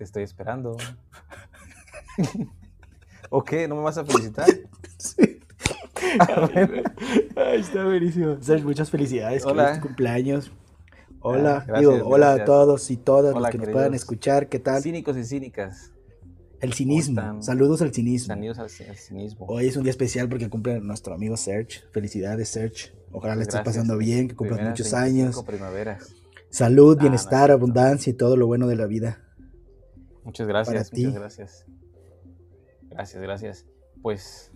[0.00, 0.78] Te estoy esperando.
[3.28, 3.68] ¿O qué?
[3.68, 4.46] ¿No me vas a felicitar?
[4.96, 5.40] Sí.
[7.36, 8.38] Ay, está buenísimo.
[8.40, 9.44] Serge, muchas felicidades.
[9.44, 9.74] Hola.
[9.78, 10.50] Tu cumpleaños.
[11.20, 12.42] Hola, Ah, gracias, digo, hola gracias.
[12.42, 14.48] a todos y todas Hola, los que nos puedan escuchar.
[14.48, 14.82] ¿Qué tal?
[14.82, 15.92] Cínicos y cínicas.
[16.60, 17.42] El cinismo.
[17.42, 18.28] Saludos al cinismo.
[18.28, 19.44] Sanidos al, ci- al cinismo.
[19.48, 21.82] Hoy es un día especial porque cumple nuestro amigo Serge.
[21.92, 22.92] Felicidades, Serge.
[23.12, 24.96] Ojalá le estés pasando bien, que cumplas muchos 25
[25.36, 25.44] años.
[25.44, 26.14] primaveras.
[26.48, 29.18] Salud, bienestar, abundancia y todo lo bueno de la vida.
[30.24, 31.66] Muchas gracias, muchas gracias.
[32.82, 33.66] Gracias, gracias.
[34.02, 34.52] Pues,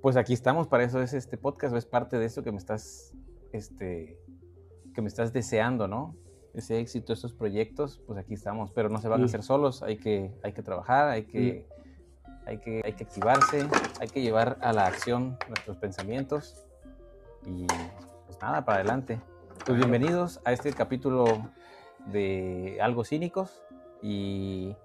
[0.00, 3.12] pues aquí estamos, para eso es este podcast, es parte de eso que me estás,
[3.52, 4.18] este,
[4.94, 6.16] que me estás deseando, ¿no?
[6.54, 9.98] Ese éxito, estos proyectos, pues aquí estamos, pero no se van a hacer solos, hay
[9.98, 11.66] que, hay que trabajar, hay que,
[12.46, 13.68] hay que, hay que activarse,
[14.00, 16.64] hay que llevar a la acción nuestros pensamientos
[17.46, 17.66] y
[18.26, 19.20] pues nada, para adelante.
[19.64, 21.50] Pues bienvenidos a este capítulo
[22.06, 23.62] de Algo Cínicos
[24.02, 24.76] y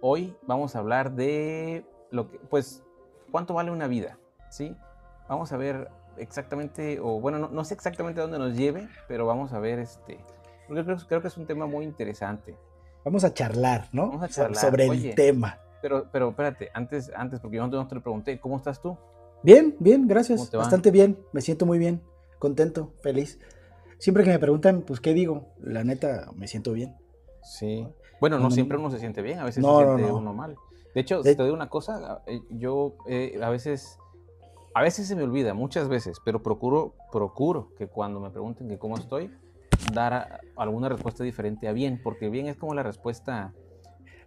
[0.00, 2.82] hoy vamos a hablar de lo que, pues,
[3.30, 4.18] cuánto vale una vida,
[4.50, 4.76] ¿sí?
[5.28, 9.26] Vamos a ver exactamente, o bueno, no, no sé exactamente a dónde nos lleve, pero
[9.26, 10.18] vamos a ver este,
[10.68, 12.56] creo, creo que es un tema muy interesante.
[13.04, 14.08] Vamos a charlar, ¿no?
[14.08, 14.56] Vamos a charlar.
[14.56, 15.10] Sobre Oye.
[15.10, 15.58] el tema.
[15.80, 18.98] Pero, pero espérate, antes, antes, porque yo no te, pregunté, ¿cómo estás tú?
[19.42, 20.50] Bien, bien, gracias.
[20.50, 21.18] Bastante bien.
[21.32, 22.02] Me siento muy bien,
[22.38, 23.38] contento, feliz.
[23.98, 25.46] Siempre que me preguntan, pues, ¿qué digo?
[25.60, 26.96] La neta, me siento bien.
[27.46, 27.86] Sí.
[28.20, 28.84] Bueno, no siempre no.
[28.84, 30.16] uno se siente bien, a veces No, se siente no.
[30.16, 30.56] uno mal.
[30.94, 33.98] De hecho, De- te digo una cosa, eh, yo eh, a veces,
[34.74, 38.78] a veces se me olvida, muchas veces, pero procuro, procuro que cuando me pregunten que
[38.78, 39.30] cómo estoy,
[39.92, 43.52] dar a- alguna respuesta diferente a bien, porque bien es como la respuesta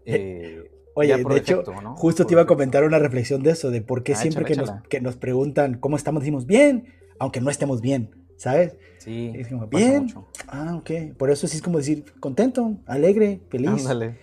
[0.05, 1.63] eh, Oye, ya por de hecho,
[1.95, 4.43] justo Por te iba a comentar una reflexión de eso, de por qué Ah, siempre
[4.45, 8.75] que, nos, que nos preguntan cómo estamos, decimos bien, aunque no estemos bien, ¿sabes?
[8.99, 10.03] Sí, Es como, pasa bien.
[10.03, 10.27] mucho.
[10.47, 11.15] Ah, ok.
[11.17, 13.69] Por eso sí es como decir contento, alegre, feliz.
[13.69, 14.17] Ándale,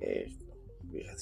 [0.00, 0.30] Eh,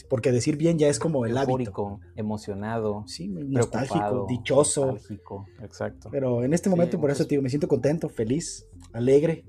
[0.09, 1.51] porque decir bien ya es como el hábito.
[1.53, 4.87] eufórico, emocionado, Sí, nostálgico, dichoso.
[4.87, 6.09] nostálgico, exacto.
[6.11, 9.45] Pero en este Sí, momento, por eso digo, me siento contento, feliz, alegre,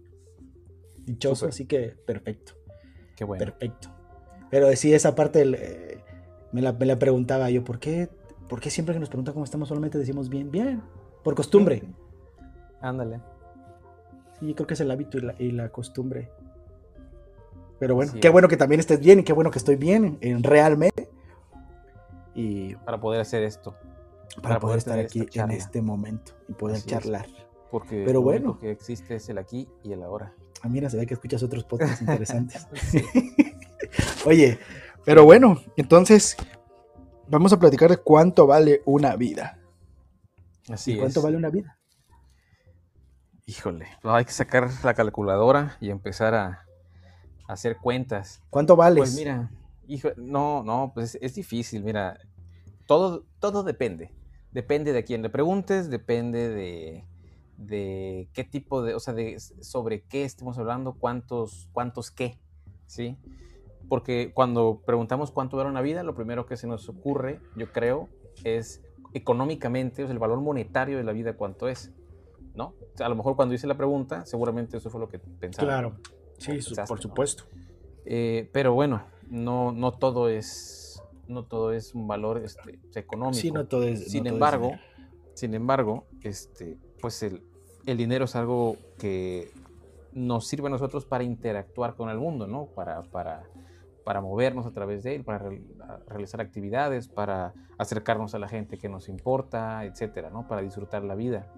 [1.06, 2.54] dichoso, así que perfecto,
[3.16, 3.44] Qué bueno.
[3.44, 3.90] perfecto.
[4.50, 5.98] Pero sí, esa parte eh,
[6.52, 8.08] me, la, me la preguntaba yo, ¿por qué,
[8.48, 10.52] ¿por qué siempre que nos preguntan cómo estamos solamente decimos bien?
[10.52, 10.82] Bien,
[11.24, 11.84] por costumbre.
[12.84, 13.20] Ándale.
[14.40, 16.30] Sí, yo creo que es el hábito y la, y la costumbre.
[17.80, 18.32] Pero bueno, qué es.
[18.32, 21.10] bueno que también estés bien y qué bueno que estoy bien en, realmente.
[22.36, 23.76] Y Para poder hacer esto.
[24.42, 26.94] para, poder estar aquí en este momento y poder Así es.
[26.94, 27.26] charlar.
[27.72, 28.46] Porque Pero lo bueno.
[28.52, 30.34] único que existe es el aquí y el ahora.
[30.62, 32.68] Ah, mira, se ve que escuchas otros podcasts interesantes.
[34.26, 34.60] Oye,
[35.06, 36.38] pero bueno, entonces
[37.28, 39.60] vamos a platicar de cuánto vale una vida.
[40.70, 41.24] Así ¿Y cuánto es.
[41.24, 41.78] vale una vida?
[43.46, 46.66] Híjole, pues hay que sacar la calculadora y empezar a,
[47.48, 48.42] a hacer cuentas.
[48.50, 49.00] ¿Cuánto vales?
[49.00, 49.52] Pues mira,
[49.86, 52.18] hijo, no, no, pues es, es difícil, mira.
[52.88, 54.12] Todo, todo depende.
[54.52, 57.06] Depende de a quién le preguntes, depende de,
[57.58, 62.40] de qué tipo de, o sea, de sobre qué estemos hablando, cuántos, cuántos qué,
[62.86, 63.18] ¿sí?
[63.90, 68.08] Porque cuando preguntamos cuánto vale una vida, lo primero que se nos ocurre, yo creo,
[68.44, 68.82] es
[69.14, 71.92] económicamente, o sea, el valor monetario de la vida, cuánto es,
[72.56, 72.76] ¿no?
[72.94, 75.68] O sea, a lo mejor cuando hice la pregunta, seguramente eso fue lo que pensaba.
[75.68, 75.96] claro,
[76.38, 77.02] sí, pensaste, por ¿no?
[77.02, 77.44] supuesto.
[78.06, 83.40] Eh, pero bueno, no, no todo es no todo es un valor este, económico.
[83.40, 84.12] Sí, no todo es.
[84.12, 84.72] sin no todo es embargo,
[85.34, 87.44] sin embargo, este, pues el,
[87.86, 89.52] el dinero es algo que
[90.14, 92.68] nos sirve a nosotros para interactuar con el mundo, ¿no?
[92.68, 93.44] Para, para,
[94.04, 95.50] para movernos a través de él, para
[96.08, 100.48] realizar actividades, para acercarnos a la gente que nos importa, etcétera, ¿no?
[100.48, 101.52] Para disfrutar la vida.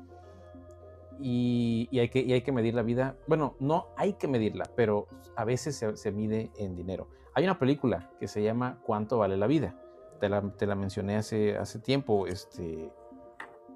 [1.20, 3.16] Y, y hay que, y hay que medir la vida.
[3.28, 7.08] Bueno, no hay que medirla, pero a veces se, se mide en dinero.
[7.34, 9.76] Hay una película que se llama ¿Cuánto vale la vida?
[10.20, 12.28] Te la, te la mencioné hace, hace tiempo.
[12.28, 12.92] Este,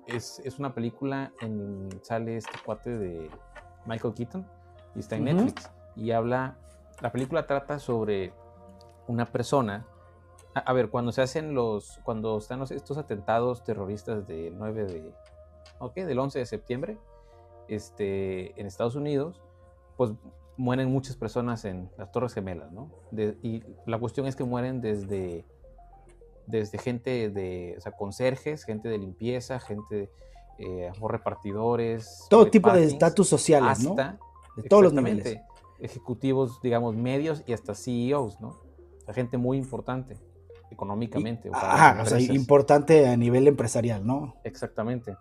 [0.08, 3.30] es, es una película en sale este cuate de
[3.86, 4.46] Michael Keaton
[4.96, 5.26] y está en.
[5.26, 6.58] Netflix y habla
[7.02, 8.34] la película trata sobre
[9.08, 9.86] una persona
[10.56, 14.86] a, a ver cuando se hacen los cuando están los- estos atentados terroristas del 9
[14.86, 15.14] de
[15.80, 16.98] ok del 11 de septiembre
[17.70, 19.42] este en Estados Unidos
[19.98, 20.12] pues
[20.58, 24.82] mueren muchas personas en las Torres Gemelas no De- y la cuestión es que mueren
[24.82, 25.46] desde
[26.50, 30.10] desde gente de, o sea, conserjes, gente de limpieza, gente,
[30.58, 32.26] eh, repartidores.
[32.30, 33.96] Todo tipo de estatus sociales, ¿no?
[34.56, 35.38] De todos los niveles.
[35.80, 38.50] Ejecutivos, digamos, medios y hasta CEOs, ¿no?
[38.50, 40.18] O sea, gente muy importante
[40.72, 41.50] económicamente.
[41.50, 44.36] o para las Ajá, o sea, importante a nivel empresarial, ¿no?
[44.44, 45.16] Exactamente.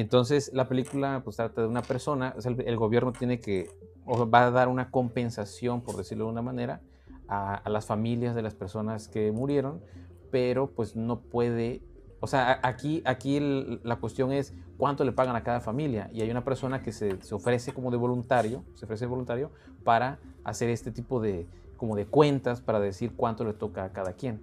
[0.00, 3.70] Entonces la película pues trata de una persona, o sea, el, gobierno tiene que,
[4.06, 6.80] o va a dar una compensación, por decirlo de una manera,
[7.28, 9.82] a, las familias de las personas que murieron,
[10.30, 11.82] pero pues no puede,
[12.20, 13.38] o sea, aquí, aquí
[13.82, 17.20] la cuestión es cuánto le pagan a cada familia y hay una persona que se,
[17.22, 19.50] se ofrece como de voluntario, se ofrece voluntario
[19.84, 21.46] para hacer este tipo de,
[21.76, 24.40] como de cuentas para decir cuánto le toca a cada quien.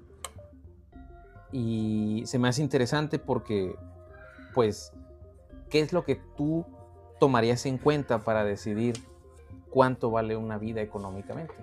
[1.51, 3.75] Y se me hace interesante porque,
[4.53, 4.93] pues,
[5.69, 6.65] ¿qué es lo que tú
[7.19, 8.95] tomarías en cuenta para decidir
[9.69, 11.53] cuánto vale una vida económicamente?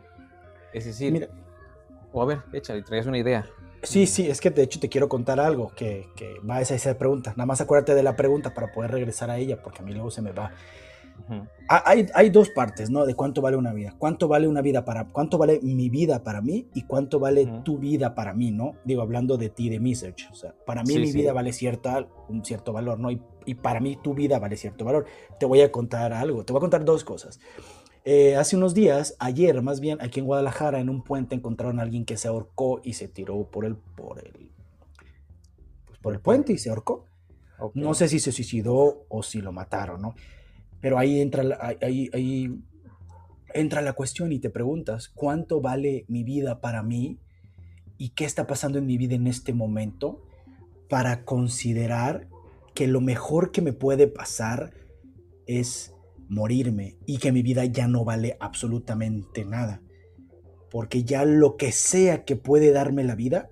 [0.73, 1.29] Es decir,
[2.13, 3.47] o a ver, échale, traes una idea.
[3.83, 6.75] Sí, sí, es que de hecho te quiero contar algo que, que va a esa,
[6.75, 7.31] esa pregunta.
[7.37, 10.11] Nada más acuérdate de la pregunta para poder regresar a ella, porque a mí luego
[10.11, 10.53] se me va.
[11.69, 13.07] Ah, hay, hay, dos partes, ¿no?
[13.07, 13.95] De cuánto vale una vida.
[13.99, 17.79] ¿Cuánto vale una vida para, cuánto vale mi vida para mí y cuánto vale tu
[17.79, 18.77] vida para mí, ¿no?
[18.85, 20.29] Digo, hablando de ti, de mi search.
[20.31, 23.11] O sea, para mí mi vida vale cierta, un cierto valor, ¿no?
[23.11, 25.07] Y, y, para mí tu vida vale cierto valor.
[25.41, 27.41] Te voy a contar algo, te voy a contar dos cosas.
[28.09, 31.83] Eh, hace unos días, ayer más bien, aquí en Guadalajara, en un puente encontraron a
[31.83, 34.53] alguien que se ahorcó y se tiró por el, por el,
[35.87, 37.05] pues, por el puente y se ahorcó.
[37.75, 40.15] No sé si se suicidó o si lo mataron, ¿no?
[40.81, 42.51] Pero ahí entra, ahí, ahí
[43.55, 47.19] entra la cuestión y te preguntas, ¿cuánto vale mi vida para mí?
[47.99, 50.23] ¿Y qué está pasando en mi vida en este momento
[50.89, 52.29] para considerar
[52.75, 54.75] que lo mejor que me puede pasar
[55.47, 55.95] es
[56.29, 59.81] morirme y que mi vida ya no vale absolutamente nada?
[60.71, 63.51] Porque ya lo que sea que puede darme la vida,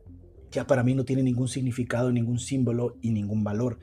[0.50, 3.78] ya para mí no tiene ningún significado, ningún símbolo y ningún valor.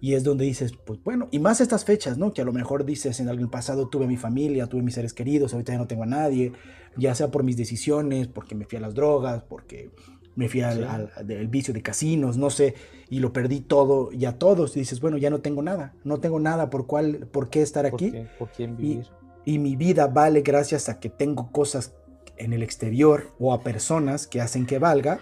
[0.00, 2.32] Y es donde dices, pues bueno, y más estas fechas, ¿no?
[2.32, 5.52] Que a lo mejor dices, en el pasado tuve mi familia, tuve mis seres queridos,
[5.52, 6.52] ahorita ya no tengo a nadie,
[6.96, 9.90] ya sea por mis decisiones, porque me fui a las drogas, porque
[10.36, 11.10] me fui al,
[11.48, 12.74] vicio de casinos, no sé,
[13.08, 14.76] y lo perdí todo y a todos.
[14.76, 17.86] Y dices, bueno, ya no tengo nada, no tengo nada por, cuál, por qué estar
[17.86, 18.12] aquí.
[18.38, 19.06] ¿Por, quién vivir?
[19.44, 21.94] Y, y mi vida vale gracias a que tengo cosas
[22.36, 25.20] en el exterior o a personas que hacen que valga,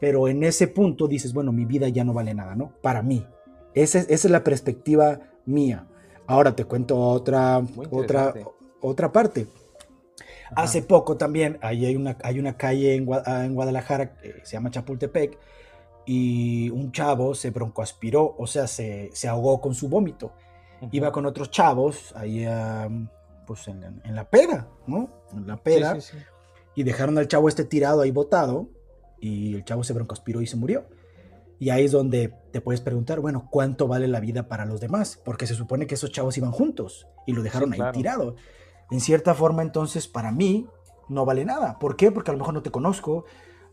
[0.00, 2.72] pero en ese punto dices, bueno, mi vida ya no vale nada, ¿no?
[2.80, 3.26] Para mí,
[3.74, 5.86] esa, es la perspectiva mía.
[6.26, 8.34] Ahora te cuento otra, otra,
[8.80, 9.46] otra parte.
[10.54, 14.70] Hace poco también, ahí hay una, hay una calle en, ah, Guadalajara que se llama
[14.70, 15.38] Chapultepec
[16.06, 20.32] y un chavo se broncoaspiró, o sea, se, ahogó con su vómito.
[20.92, 22.46] Iba con otros chavos ahí
[23.46, 25.10] pues en, la pera, ¿no?
[25.32, 25.98] En la pera.
[26.74, 28.68] Y dejaron al chavo este tirado ahí botado
[29.20, 30.86] y el chavo se broncoaspiró y se murió.
[31.60, 35.20] Y ahí es donde te puedes preguntar, bueno, ¿cuánto vale la vida para los demás?
[35.22, 38.34] Porque se supone que esos chavos iban juntos y lo dejaron ahí tirado.
[38.90, 40.66] En cierta forma, entonces, para mí,
[41.10, 41.78] no vale nada.
[41.78, 42.10] ¿Por qué?
[42.10, 43.26] Porque a lo mejor no te conozco,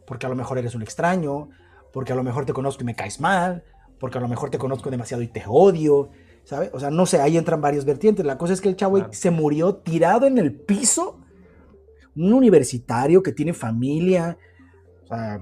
[0.05, 1.47] porque a lo mejor eres un extraño,
[1.93, 3.63] porque a lo mejor te conozco y me caes mal,
[4.01, 6.09] porque a lo mejor te conozco demasiado y te odio,
[6.43, 6.69] ¿sabes?
[6.73, 8.25] O sea, no sé, ahí entran varios vertientes.
[8.25, 11.21] La cosa es que el chavo se murió tirado en el piso,
[12.17, 14.37] un universitario que tiene familia,
[15.05, 15.41] o sea,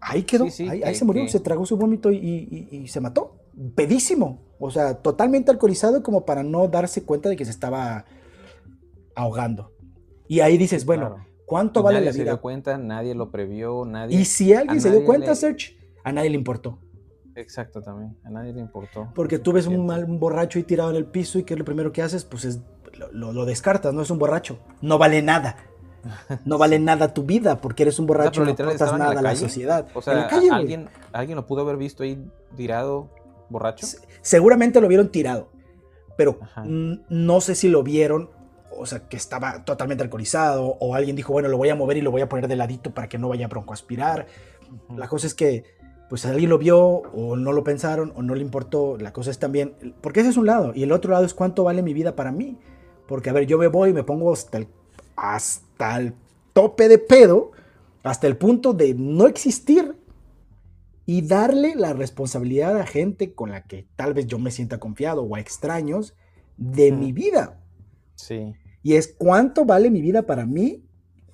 [0.00, 3.36] ahí quedó, ahí, se murió, se tragó su vómito y, se mató.
[3.74, 8.04] Pedísimo, o sea, totalmente alcoholizado como para no darse cuenta de que se estaba
[9.14, 9.72] ahogando.
[10.28, 12.10] Y ahí dices, bueno, ¿cuánto vale la vida?
[12.10, 14.18] Nadie se dio cuenta, nadie lo previó, nadie.
[14.18, 16.78] Y si alguien se dio cuenta, Serge, a nadie le importó.
[17.34, 19.12] Exacto, también, a nadie le importó.
[19.14, 21.64] Porque tú ves un, mal, borracho ahí tirado en el piso y ¿qué es lo
[21.64, 22.24] primero que haces?
[22.24, 22.60] Pues es,
[23.12, 25.56] lo, lo descartas, no es un borracho, no vale nada.
[26.44, 29.86] No vale nada tu vida porque eres un borracho, no aportas nada a la sociedad.
[29.94, 32.22] O sea, ¿alguien, ¿alguien lo pudo haber visto ahí
[32.56, 33.08] tirado
[33.48, 33.86] borracho?
[34.22, 35.48] seguramente lo vieron tirado,
[36.16, 36.38] pero
[37.08, 38.30] no sé si lo vieron,
[38.76, 42.02] o sea, que estaba totalmente alcoholizado, o alguien dijo, bueno, lo voy a mover y
[42.02, 44.26] lo voy a poner de ladito para que no vaya a broncoaspirar.
[44.96, 45.64] La cosa es que,
[46.08, 48.96] pues alguien lo vio, o no lo pensaron, o no le importó.
[48.98, 51.64] La cosa es también, porque ese es un lado, y el otro lado es cuánto
[51.64, 52.58] vale mi vida para mí.
[53.06, 54.68] Porque, a ver, yo me voy y me pongo hasta el
[55.16, 56.14] hasta el
[56.52, 57.52] tope de pedo,
[58.02, 59.96] hasta el punto de no existir
[61.06, 65.22] y darle la responsabilidad a gente con la que tal vez yo me sienta confiado
[65.22, 66.14] o a extraños
[66.56, 67.60] de mi vida.
[68.14, 68.54] Sí.
[68.82, 70.84] Y es cuánto vale mi vida para mí,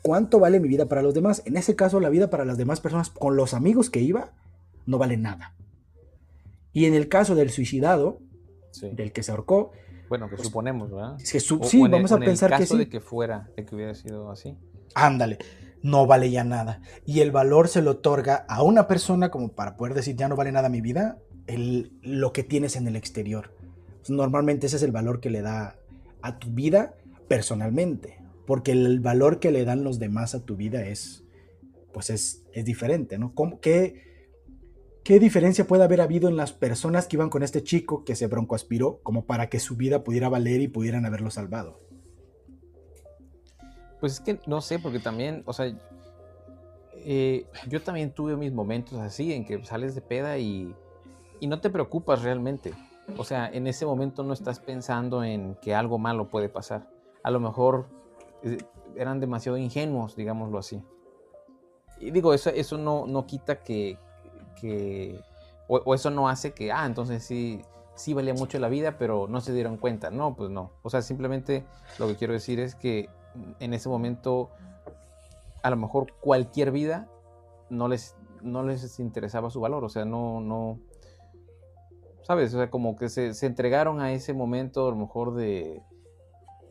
[0.02, 1.42] cuánto vale mi vida para los demás.
[1.44, 4.32] En ese caso, la vida para las demás personas con los amigos que iba
[4.86, 5.54] no vale nada.
[6.72, 8.20] Y en el caso del suicidado,
[8.92, 9.72] del que se ahorcó,
[10.08, 11.16] bueno, que pues, suponemos, ¿verdad?
[11.18, 11.38] sí,
[11.88, 14.56] vamos a pensar el caso que de que fuera, de que hubiera sido así.
[14.94, 15.38] Ándale,
[15.82, 16.80] no vale ya nada.
[17.04, 20.36] Y el valor se lo otorga a una persona como para poder decir, ya no
[20.36, 23.52] vale nada mi vida, el, lo que tienes en el exterior.
[23.98, 25.76] Pues, normalmente ese es el valor que le da
[26.22, 26.94] a tu vida
[27.28, 31.24] personalmente, porque el valor que le dan los demás a tu vida es,
[31.92, 33.34] pues es, es diferente, ¿no?
[33.34, 34.05] ¿Cómo, qué,
[35.06, 38.26] ¿Qué diferencia puede haber habido en las personas que iban con este chico que se
[38.26, 41.78] broncoaspiró como para que su vida pudiera valer y pudieran haberlo salvado?
[44.00, 45.72] Pues es que no sé, porque también, o sea,
[47.04, 50.74] eh, yo también tuve mis momentos así en que sales de peda y,
[51.38, 52.74] y no te preocupas realmente.
[53.16, 56.90] O sea, en ese momento no estás pensando en que algo malo puede pasar.
[57.22, 57.86] A lo mejor
[58.42, 58.58] eh,
[58.96, 60.82] eran demasiado ingenuos, digámoslo así.
[62.00, 64.00] Y digo, eso, eso no, no quita que,
[64.60, 65.20] que
[65.68, 67.62] o, eso no hace que, ah, entonces sí,
[67.94, 70.10] sí valía mucho la vida, pero no se dieron cuenta.
[70.10, 70.70] No, pues no.
[70.82, 71.64] O sea, simplemente
[71.98, 73.08] lo que quiero decir es que
[73.60, 74.50] en ese momento,
[75.62, 77.08] a lo mejor cualquier vida
[77.68, 79.84] no les, no les interesaba su valor.
[79.84, 80.78] O sea, no, no,
[82.22, 82.54] ¿sabes?
[82.54, 85.82] O sea, como que se, se entregaron a ese momento a lo mejor de,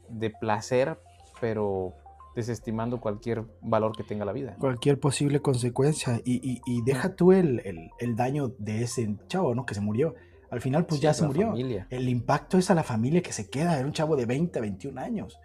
[0.08, 0.98] de placer,
[1.42, 1.94] pero
[2.36, 4.56] desestimando cualquier valor que tenga la vida.
[4.60, 6.22] Cualquier posible consecuencia.
[6.26, 7.62] Y, y, deja tú el,
[8.00, 9.66] el, daño de ese chavo, ¿no?
[9.66, 10.16] Que se murió.
[10.52, 11.54] Al final, pues ya se murió.
[11.90, 13.78] El impacto es a la familia que se queda.
[13.78, 15.40] Era un chavo de 20, 21 años.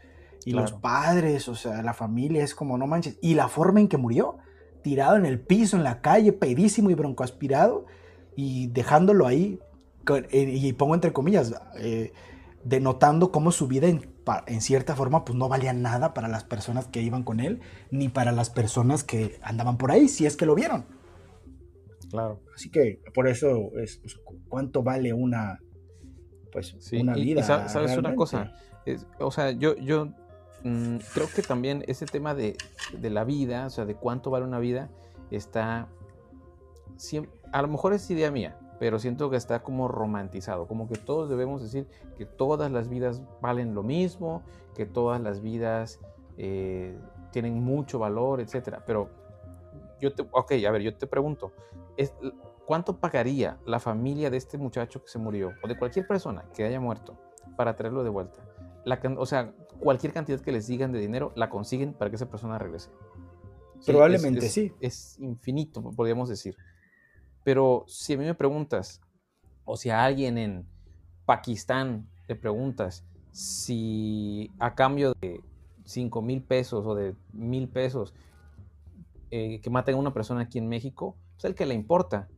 [0.44, 3.18] Y los padres, o sea, la familia es como, no manches.
[3.22, 4.38] Y la forma en que murió,
[4.82, 7.86] tirado en el piso, en la calle, pedísimo y broncoaspirado,
[8.36, 9.60] y dejándolo ahí,
[10.32, 12.12] y pongo entre comillas, eh,
[12.64, 14.02] denotando cómo su vida en,
[14.46, 17.60] en, cierta forma pues no valía nada para las personas que iban con él,
[17.90, 20.84] ni para las personas que andaban por ahí, si es que lo vieron.
[22.10, 22.40] Claro.
[22.54, 25.58] Así que por eso es pues, cuánto vale una
[26.52, 27.42] pues una vida.
[27.68, 28.52] sabes una cosa,
[29.20, 30.06] o sea, yo, yo
[30.64, 32.56] mm, creo que también ese tema de,
[32.98, 34.90] de, la vida, o sea, de cuánto vale una vida,
[35.30, 35.88] está
[37.52, 41.28] a lo mejor es idea mía, pero siento que está como romantizado, como que todos
[41.28, 44.42] debemos decir que todas las vidas valen lo mismo,
[44.74, 46.00] que todas las vidas
[46.38, 46.98] eh,
[47.30, 48.78] tienen mucho valor, etc.
[48.86, 49.10] Pero
[50.00, 51.52] yo te, ok, a ver, yo te pregunto,
[52.64, 56.64] ¿cuánto pagaría la familia de este muchacho que se murió, o de cualquier persona que
[56.64, 57.18] haya muerto,
[57.56, 58.40] para traerlo de vuelta?
[58.86, 62.30] La, o sea, cualquier cantidad que les digan de dinero, la consiguen para que esa
[62.30, 62.88] persona regrese.
[63.84, 64.72] Probablemente sí.
[64.80, 66.56] Es infinito, podríamos decir.
[67.44, 69.00] Pero si a mí me preguntas,
[69.64, 70.66] o si a alguien en
[71.24, 75.40] Pakistán le preguntas si a cambio de
[75.84, 78.14] 5 mil pesos o de mil pesos
[79.30, 82.28] eh, que maten a una persona aquí en México, pues el que le importa.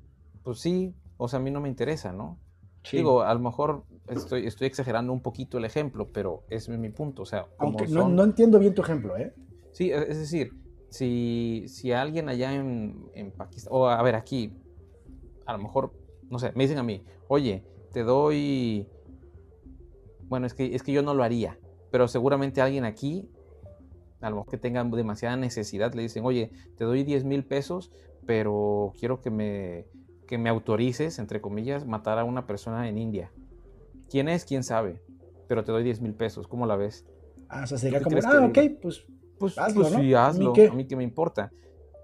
[0.43, 2.39] Pues sí, o sea, a mí no me interesa, ¿no?
[2.91, 6.91] Digo, a lo mejor estoy, estoy exagerando un poquito el ejemplo, pero ese es mi
[6.91, 7.23] punto.
[7.23, 9.33] O sea, Aunque no, no, entiendo bien tu ejemplo, ¿eh?
[9.71, 10.53] Sí, es decir,
[10.91, 14.53] si, si alguien allá en, en Pakistán, o a ver, aquí,
[15.47, 15.93] a lo mejor,
[16.31, 18.89] no sé, me dicen a mí, oye, te doy,
[20.29, 21.59] bueno, es que, es que yo no lo haría,
[21.91, 23.29] pero seguramente alguien aquí,
[24.21, 27.91] a lo mejor que tenga demasiada necesidad, le dicen, oye, te doy 10 mil pesos,
[28.25, 29.87] pero quiero que me,
[30.27, 33.33] que me autorices, entre comillas, matar a una persona en India.
[34.09, 34.45] ¿Quién es?
[34.45, 35.03] ¿Quién sabe?
[35.49, 37.05] Pero te doy 10 mil pesos, ¿cómo la ves?
[37.49, 39.05] Ah, o sea, sería como, ah, ok, pues,
[39.39, 41.51] pues hazlo, pues sí, hazlo, a mí que me importa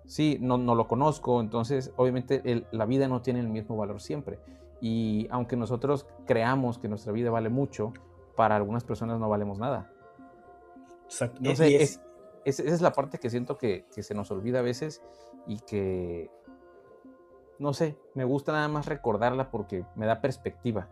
[0.08, 4.40] sí, no, no lo conozco, entonces obviamente la vida no tiene el mismo valor siempre.
[4.80, 7.92] Y aunque nosotros creamos que nuestra vida vale mucho,
[8.34, 9.92] para algunas personas no valemos nada.
[11.04, 11.40] Exacto.
[11.42, 12.00] es,
[12.44, 15.02] esa es la parte que siento que, que se nos olvida a veces
[15.46, 16.30] y que,
[17.58, 20.88] no sé, me gusta nada más recordarla porque me da perspectiva.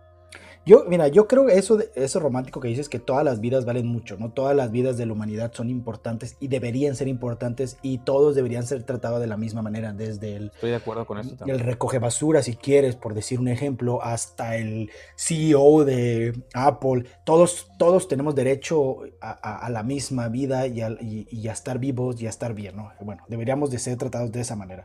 [0.66, 4.16] Yo, mira, yo creo eso, eso romántico que dices que todas las vidas valen mucho,
[4.18, 4.32] ¿no?
[4.32, 8.66] Todas las vidas de la humanidad son importantes y deberían ser importantes y todos deberían
[8.66, 10.46] ser tratados de la misma manera, desde el...
[10.46, 11.60] Estoy de acuerdo con eso también.
[11.60, 17.04] El recoge basura, si quieres, por decir un ejemplo, hasta el CEO de Apple.
[17.22, 22.26] Todos, todos tenemos derecho a, la misma vida y a, y a, estar vivos y
[22.26, 22.90] a estar bien, ¿no?
[23.00, 24.82] Bueno, deberíamos de ser tratados de esa manera.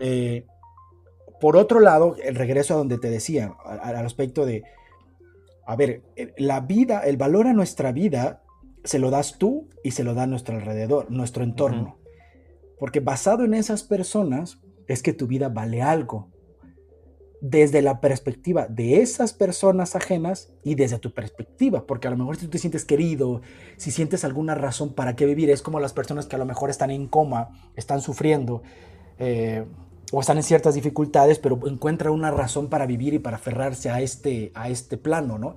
[0.00, 0.46] Eh,
[1.40, 4.64] por otro lado, el regreso a donde te decía, al aspecto de,
[5.66, 8.42] a ver, eh, la vida, el valor a nuestra vida,
[8.84, 11.98] se lo das tú y se lo da nuestro alrededor, nuestro entorno.
[12.78, 16.28] Porque basado en esas personas es que tu vida vale algo.
[17.40, 22.36] Desde la perspectiva de esas personas ajenas y desde tu perspectiva, porque a lo mejor
[22.36, 23.42] si tú te sientes querido,
[23.76, 26.68] si sientes alguna razón para qué vivir, es como las personas que a lo mejor
[26.68, 28.62] están en coma, están sufriendo,
[29.18, 29.66] eh,
[30.12, 34.00] o están en ciertas dificultades, pero encuentran una razón para vivir y para aferrarse a
[34.00, 35.54] este, a este plano, ¿no?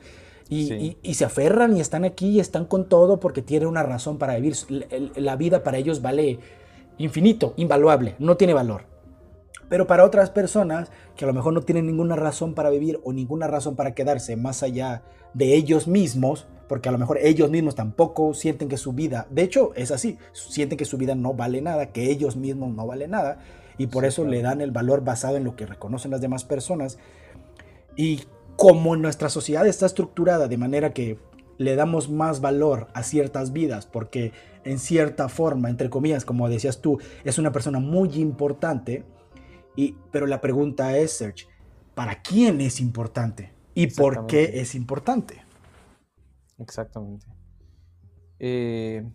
[0.50, 4.36] Y, se aferran y están aquí y están con todo porque tienen una razón para
[4.36, 4.54] vivir.
[5.16, 6.40] La, vida para ellos vale
[6.98, 8.84] infinito, invaluable, no tiene valor.
[9.70, 13.14] Pero para otras personas que a lo mejor no tienen ninguna razón para vivir o
[13.14, 15.04] ninguna razón para quedarse más allá
[15.34, 19.44] de ellos mismos, porque a lo mejor ellos mismos tampoco sienten que su vida, de
[19.44, 23.12] hecho es así, sienten que su vida no vale nada, que ellos mismos no valen
[23.12, 23.38] nada,
[23.78, 26.98] y por eso le dan el valor basado en lo que reconocen las demás personas.
[27.96, 28.24] Y
[28.56, 31.18] como nuestra sociedad está estructurada de manera que
[31.58, 34.32] le damos más valor a ciertas vidas porque
[34.64, 39.04] en cierta forma, entre comillas, como decías tú, es una persona muy importante.
[39.76, 41.48] Y, pero la pregunta es, Serge,
[41.94, 43.54] ¿para quién es importante?
[43.74, 45.42] ¿Y por qué es importante?
[46.60, 47.26] Exactamente.
[48.40, 49.08] Eh,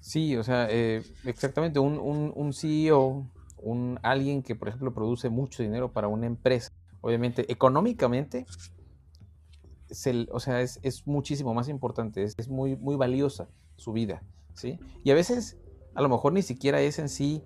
[0.00, 3.30] sí, o sea, eh, exactamente, un, un, un, CEO,
[3.66, 6.70] un, alguien que, por ejemplo, produce mucho dinero para una empresa,
[7.00, 8.46] obviamente, económicamente,
[10.30, 14.22] o sea, es, es, muchísimo más importante, es, es, muy, muy valiosa su vida,
[14.54, 14.78] ¿sí?
[15.02, 15.58] Y a veces,
[15.94, 17.42] a lo mejor ni siquiera es en sí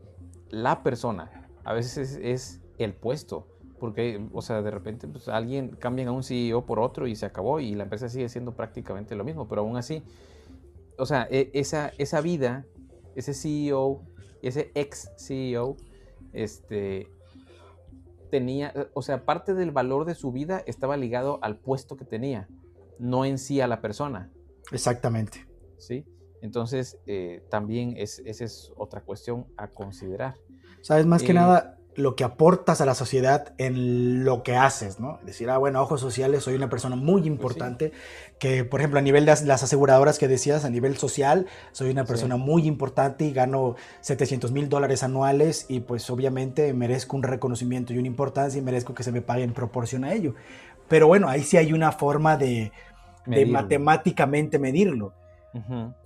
[0.50, 3.46] la persona, a veces es, el puesto,
[3.78, 7.26] porque, o sea, de repente pues, alguien cambia a un CEO por otro y se
[7.26, 10.02] acabó y la empresa sigue siendo prácticamente lo mismo, pero aún así,
[10.98, 12.64] o sea, e, esa, esa vida,
[13.14, 14.02] ese CEO,
[14.42, 15.76] ese ex CEO,
[16.32, 17.08] este,
[18.30, 22.49] tenía, o sea, parte del valor de su vida estaba ligado al puesto que tenía,
[22.99, 24.30] no en sí a la persona.
[24.72, 25.46] Exactamente.
[25.78, 26.04] ¿Sí?
[26.42, 30.37] Entonces, eh, también es, esa es otra cuestión a considerar.
[30.80, 35.00] Sabes, más que eh, nada, lo que aportas a la sociedad en lo que haces,
[35.00, 35.18] ¿no?
[35.25, 37.92] Decir, ah, bueno, ojos sociales, soy una persona muy pues importante,
[38.38, 42.04] que por ejemplo a nivel de las aseguradoras que decías, a nivel social, soy una
[42.04, 47.92] persona muy importante y gano 700 mil dólares anuales y pues obviamente merezco un reconocimiento
[47.92, 50.35] y una importancia y merezco que se me pague en proporción a ello.
[50.88, 52.73] Pero bueno, ahí sí hay una forma de,
[53.26, 55.12] de matemáticamente medirlo.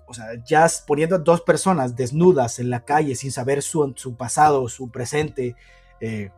[0.06, 4.16] O sea, ya poniendo a dos personas desnudas en la calle sin saber su, su
[4.16, 5.56] pasado, su presente,
[6.00, 6.30] eh,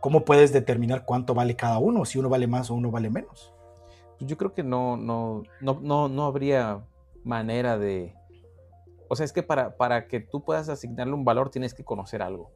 [0.00, 2.04] ¿cómo puedes determinar cuánto vale cada uno?
[2.04, 3.52] Si uno vale más o uno vale menos.
[4.18, 6.84] Pues yo creo que no, no, no, no, no habría
[7.24, 8.14] manera de...
[9.08, 12.22] O sea, es que para, para que tú puedas asignarle un valor tienes que conocer
[12.22, 12.50] algo.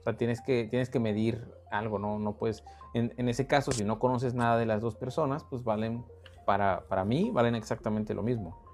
[0.00, 2.18] O sea, tienes que, tienes que medir algo, ¿no?
[2.18, 2.64] No puedes...
[2.94, 6.04] En, en ese caso, si no conoces nada de las dos personas, pues valen,
[6.46, 8.69] para, para mí, valen exactamente lo mismo.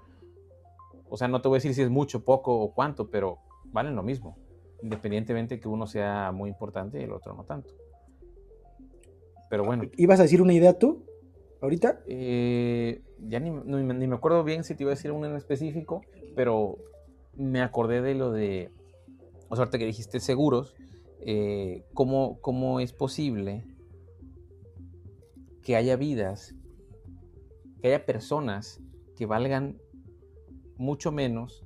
[1.09, 3.39] O sea, no te voy a decir si es mucho, poco o cuánto, pero
[3.71, 4.37] valen lo mismo
[4.81, 7.73] independientemente que uno sea muy importante y el otro no tanto.
[9.49, 9.83] Pero bueno.
[9.95, 11.05] ¿Ibas a decir una idea tú
[11.61, 12.01] ahorita?
[12.07, 16.01] Eh, ya ni, me acuerdo bien si te iba a decir una en específico,
[16.35, 16.77] pero
[17.33, 18.71] me acordé de lo de,
[19.49, 20.75] o sea, que dijiste seguros,
[21.21, 23.63] eh, ¿cómo, ¿cómo es posible
[25.63, 26.55] que haya vidas,
[27.81, 28.81] que haya personas
[29.15, 29.77] que valgan
[30.77, 31.63] mucho menos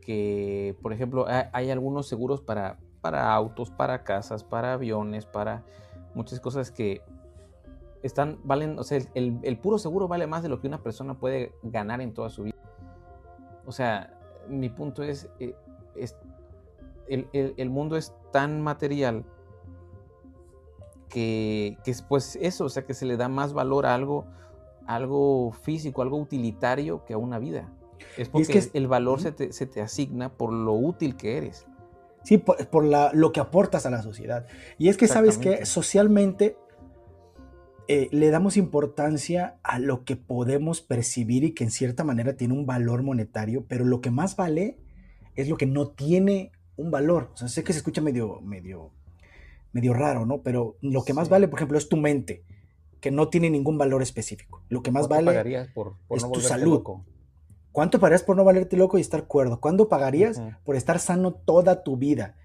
[0.00, 5.64] que, por ejemplo, hay algunos seguros para, para autos, para casas, para aviones, para
[6.14, 7.02] muchas cosas que
[8.02, 11.52] están, valen, o sea, el, puro seguro vale más de lo que una persona puede
[11.62, 12.56] ganar en toda su vida.
[13.64, 15.54] O sea, mi punto es, eh,
[15.94, 16.16] es
[17.08, 19.24] el, mundo es tan material
[21.08, 24.24] que, que pues eso, o sea, que se le da más valor a algo,
[24.86, 27.72] algo físico, algo utilitario que a una vida.
[28.16, 31.66] Es porque el valor se te, asigna por lo útil que eres.
[32.24, 32.84] Sí, por,
[33.14, 34.46] lo que aportas a la sociedad.
[34.78, 36.56] Y es que, ¿sabes que Socialmente
[37.88, 42.54] eh, le damos importancia a lo que podemos percibir y que en cierta manera tiene
[42.54, 44.78] un valor monetario, pero lo que más vale
[45.34, 47.30] es lo que no tiene un valor.
[47.34, 48.92] O sea, sé que se escucha medio, medio,
[49.72, 50.42] medio raro, ¿no?
[50.42, 52.44] Pero lo que más vale, por ejemplo, es tu mente,
[53.00, 54.62] que no tiene ningún valor específico.
[54.68, 56.82] Lo que más vale por, es tu salud.
[57.72, 59.58] ¿Cuánto pagarías por no valerte loco y estar cuerdo?
[59.60, 62.36] ¿Cuánto pagarías por estar sano toda tu vida?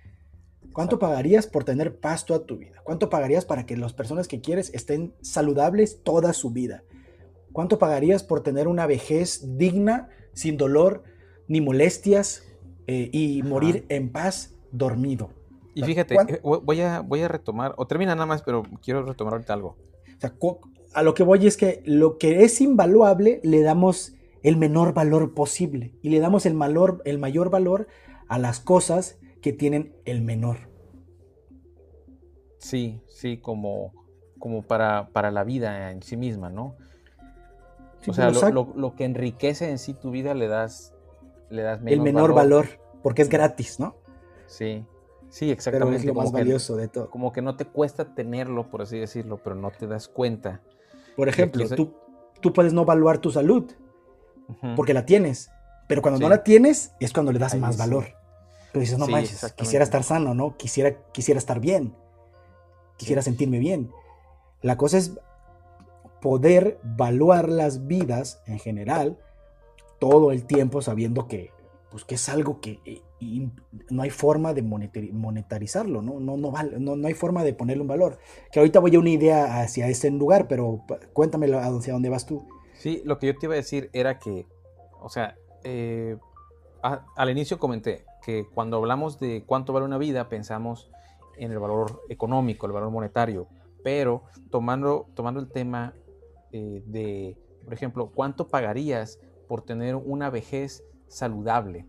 [0.71, 2.81] ¿Cuánto pagarías por tener paz toda tu vida?
[2.83, 6.83] ¿Cuánto pagarías para que las personas que quieres estén saludables toda su vida?
[7.51, 11.03] ¿Cuánto pagarías por tener una vejez digna, sin dolor
[11.47, 12.43] ni molestias
[12.85, 15.29] eh, y morir en paz dormido?
[15.73, 19.33] Y fíjate, eh, voy a, voy a retomar, o termina nada más, pero quiero retomar
[19.33, 19.75] ahorita algo.
[20.15, 20.33] O sea,
[20.93, 24.16] a lo que voy es que lo que es invaluable le damos
[24.47, 27.87] el menor valor posible y le damos el, valor, el mayor valor
[28.29, 30.69] a las cosas que tienen el menor.
[32.57, 33.91] Sí, sí, como,
[34.39, 36.77] como para, para la vida en sí misma, ¿no?
[38.07, 40.93] o sea, lo, que enriquece en sí tu vida le das,
[41.49, 42.67] le das el menor valor.
[43.03, 43.97] porque es gratis, ¿no?
[44.45, 44.85] Sí,
[45.27, 45.87] sí, exactamente.
[45.87, 47.09] Pero es lo más valioso de todo.
[47.09, 50.61] Como que no te cuesta tenerlo, por así decirlo, pero no te das cuenta.
[51.17, 51.95] Por ejemplo, tú,
[52.39, 53.69] tú puedes no evaluar tu salud,
[54.75, 55.51] porque la tienes.
[55.87, 58.05] Pero cuando no la tienes es cuando le das más valor.
[58.71, 60.57] Pero dices, no manches, quisiera estar sano, ¿no?
[60.57, 61.95] Quisiera, quisiera estar bien.
[62.97, 63.91] Quisiera sentirme bien.
[64.61, 65.13] La cosa es
[66.21, 69.17] poder evaluar las vidas en general
[69.99, 71.51] todo el tiempo sabiendo que,
[71.91, 73.01] pues, que es algo que eh,
[73.89, 76.19] no hay forma de monetarizarlo, ¿no?
[76.19, 78.19] No, no, no, no, hay forma de ponerle un valor.
[78.51, 80.83] Que ahorita voy a una idea hacia ese lugar, pero
[81.13, 82.47] cuéntame hacia dónde vas tú.
[82.77, 84.45] Sí, lo que yo te iba a decir era que,
[85.01, 86.17] o sea, eh,
[86.81, 90.89] al inicio comenté que cuando hablamos de cuánto vale una vida, pensamos
[91.37, 93.47] en el valor económico, el valor monetario,
[93.83, 95.93] pero tomando, tomando el tema
[96.51, 101.85] eh, de, por ejemplo, cuánto pagarías por tener una vejez saludable,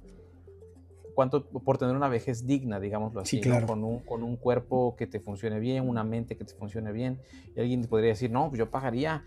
[1.14, 5.18] cuánto por tener una vejez digna, digámoslo así, con, un, con, un, cuerpo que te
[5.18, 7.20] funcione bien, una mente que te funcione bien.
[7.57, 9.24] Y alguien podría decir, no, pues yo pagaría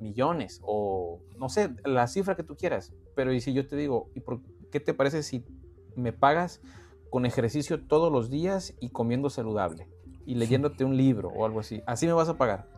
[0.00, 2.92] millones o no sé, la cifra que tú quieras.
[3.14, 5.44] Pero y si yo te digo, ¿y por qué te parece si
[5.96, 6.60] me pagas
[7.10, 9.88] con ejercicio todos los días y comiendo saludable
[10.26, 11.82] y leyéndote un libro o algo así?
[11.86, 12.68] Así me vas a pagar.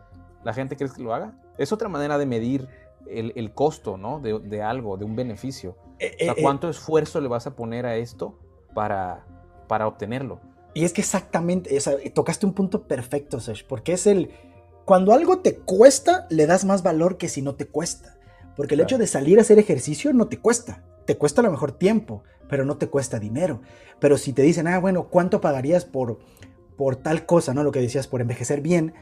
[0.43, 1.39] ¿La gente crees que lo haga?
[1.57, 2.67] Es otra manera de medir
[3.07, 4.19] el, costo, ¿no?
[4.19, 5.75] De, algo, de un beneficio.
[5.99, 8.37] Eh, o sea, eh, ¿cuánto esfuerzo le vas a poner a esto
[8.77, 9.25] para,
[9.67, 10.39] para obtenerlo.
[10.75, 11.75] Y es que exactamente,
[12.13, 14.29] tocaste un punto perfecto, Sesh, porque es el,
[14.87, 18.15] cuando algo te cuesta, le das más valor que si no te cuesta.
[18.55, 20.81] Porque el hecho de salir a hacer ejercicio no te cuesta.
[21.03, 23.59] Te cuesta a lo mejor tiempo, pero no te cuesta dinero.
[23.99, 26.19] Pero si te dicen, ah, bueno, ¿cuánto pagarías por,
[26.77, 27.65] por tal cosa, ¿no?
[27.65, 28.93] Lo que decías, por envejecer bien,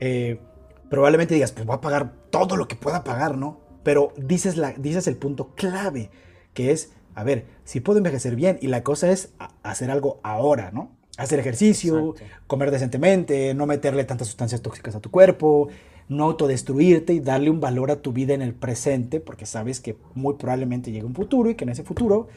[0.00, 0.40] eh,
[0.88, 3.60] probablemente digas, pues voy a pagar todo lo que pueda pagar, ¿no?
[3.82, 6.10] Pero dices, la, dices el punto clave,
[6.54, 10.70] que es, a ver, si puedo envejecer bien y la cosa es hacer algo ahora,
[10.70, 10.97] ¿no?
[11.18, 12.14] Hacer ejercicio,
[12.46, 15.68] comer decentemente, no meterle tantas sustancias tóxicas a tu cuerpo,
[16.08, 19.96] no autodestruirte y darle un valor a tu vida en el presente, porque sabes que
[20.14, 22.28] muy probablemente llegue un futuro y que en ese futuro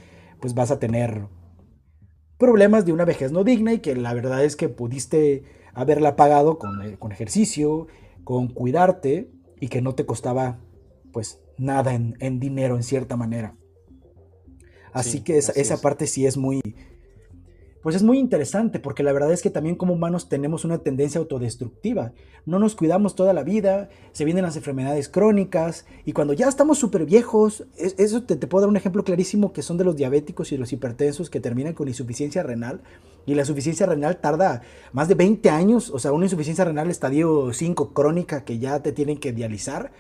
[0.42, 1.28] pues vas a tener
[2.38, 6.58] problemas de una vejez no digna y que la verdad es que pudiste haberla pagado
[6.58, 7.88] con, eh, con ejercicio,
[8.24, 10.60] con cuidarte y que no te costaba
[11.14, 13.56] pues nada en, en dinero en cierta manera.
[14.94, 16.62] Así que esa, parte sí es muy,
[17.82, 21.20] pues es muy interesante porque la verdad es que también como humanos tenemos una tendencia
[21.20, 22.14] autodestructiva.
[22.46, 26.78] No nos cuidamos toda la vida, se vienen las enfermedades crónicas y cuando ya estamos
[26.78, 30.52] súper viejos, eso te, te, puedo dar un ejemplo clarísimo que son de los diabéticos
[30.52, 32.82] y los hipertensos que terminan con insuficiencia renal
[33.26, 34.62] y la insuficiencia renal tarda
[34.94, 38.92] más de 20 años, o sea, una insuficiencia renal estadio 5 crónica que ya te
[38.92, 39.92] tienen que dializar,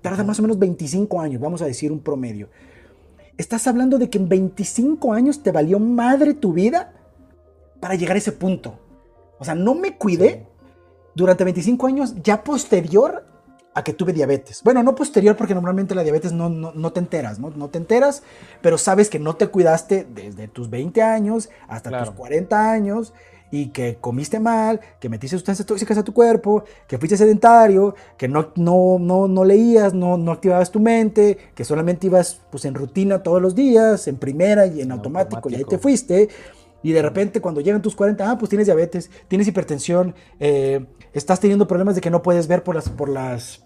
[0.00, 2.48] tarda más o menos 25 años, vamos a decir un promedio.
[3.36, 6.97] Estás hablando de que en 25 años te valió madre tu vida
[7.80, 8.78] para llegar a ese punto.
[9.38, 10.46] O sea, no me cuidé
[11.14, 13.24] durante 25 años ya posterior
[13.74, 14.62] a que tuve diabetes.
[14.64, 17.50] Bueno, no posterior porque normalmente la diabetes no, no, te enteras, ¿no?
[17.50, 18.22] No te enteras,
[18.60, 23.12] pero sabes que no te cuidaste desde tus 20 años hasta tus 40 años
[23.50, 28.28] y que comiste mal, que metiste sustancias tóxicas a tu cuerpo, que fuiste sedentario, que
[28.28, 32.74] no, no, no, no leías, no, no activabas tu mente, que solamente ibas pues, en
[32.74, 36.28] rutina todos los días, en primera y en, automático, y ahí te fuiste.
[36.82, 41.40] Y de repente cuando llegan tus 40, ah, pues tienes diabetes, tienes hipertensión, eh, estás
[41.40, 43.64] teniendo problemas de que no puedes ver por las, por las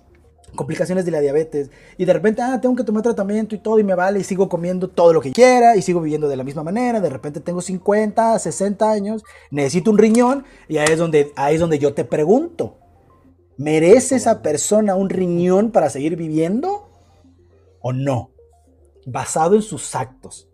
[0.54, 3.84] complicaciones de la diabetes y de repente, ah, tengo que tomar tratamiento y todo y
[3.84, 6.62] me vale y sigo comiendo todo lo que quiera y sigo viviendo de la misma
[6.62, 11.54] manera, de repente tengo 50, 60 años, necesito un riñón y ahí es donde, ahí
[11.54, 12.78] es donde yo te pregunto,
[13.56, 16.88] ¿merece esa persona un riñón para seguir viviendo
[17.80, 18.30] o no?
[19.04, 20.48] Basado en sus actos.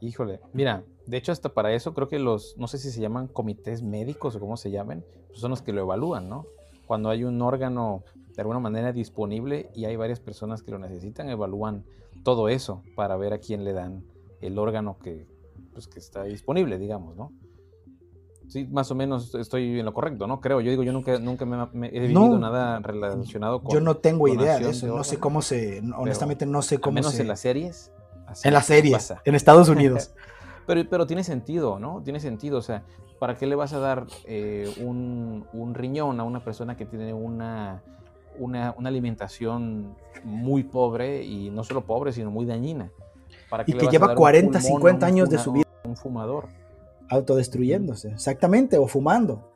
[0.00, 3.28] Híjole, mira, de hecho hasta para eso creo que los, no sé si se llaman
[3.28, 6.46] comités médicos o cómo se llamen, pues son los que lo evalúan, ¿no?
[6.86, 8.02] Cuando hay un órgano
[8.34, 11.84] de alguna manera disponible y hay varias personas que lo necesitan, evalúan
[12.22, 14.04] todo eso para ver a quién le dan
[14.40, 15.26] el órgano que,
[15.72, 17.32] pues, que está disponible, digamos, ¿no?
[18.48, 20.40] Sí, más o menos estoy en lo correcto, ¿no?
[20.40, 20.60] Creo.
[20.60, 23.72] Yo digo, yo nunca, nunca me, he vivido nada relacionado con.
[23.72, 24.86] Yo no tengo idea de eso.
[24.86, 25.82] no sé cómo se.
[25.96, 27.90] Honestamente, no sé cómo menos en las series.
[28.44, 29.14] En las series.
[29.24, 30.12] En Estados Unidos.
[30.66, 32.02] pero, pero tiene sentido, ¿no?
[32.02, 32.58] Tiene sentido.
[32.58, 32.82] O sea,
[33.18, 37.14] ¿para qué le vas a dar eh, un, un riñón a una persona que tiene
[37.14, 37.82] una
[38.38, 42.90] una, alimentación muy pobre y no solo pobre, sino muy dañina.
[43.48, 45.64] ¿Para y que lleva 40, 50 años de su vida.
[45.84, 46.48] Un fumador.
[47.08, 49.52] Autodestruyéndose, exactamente, o fumando.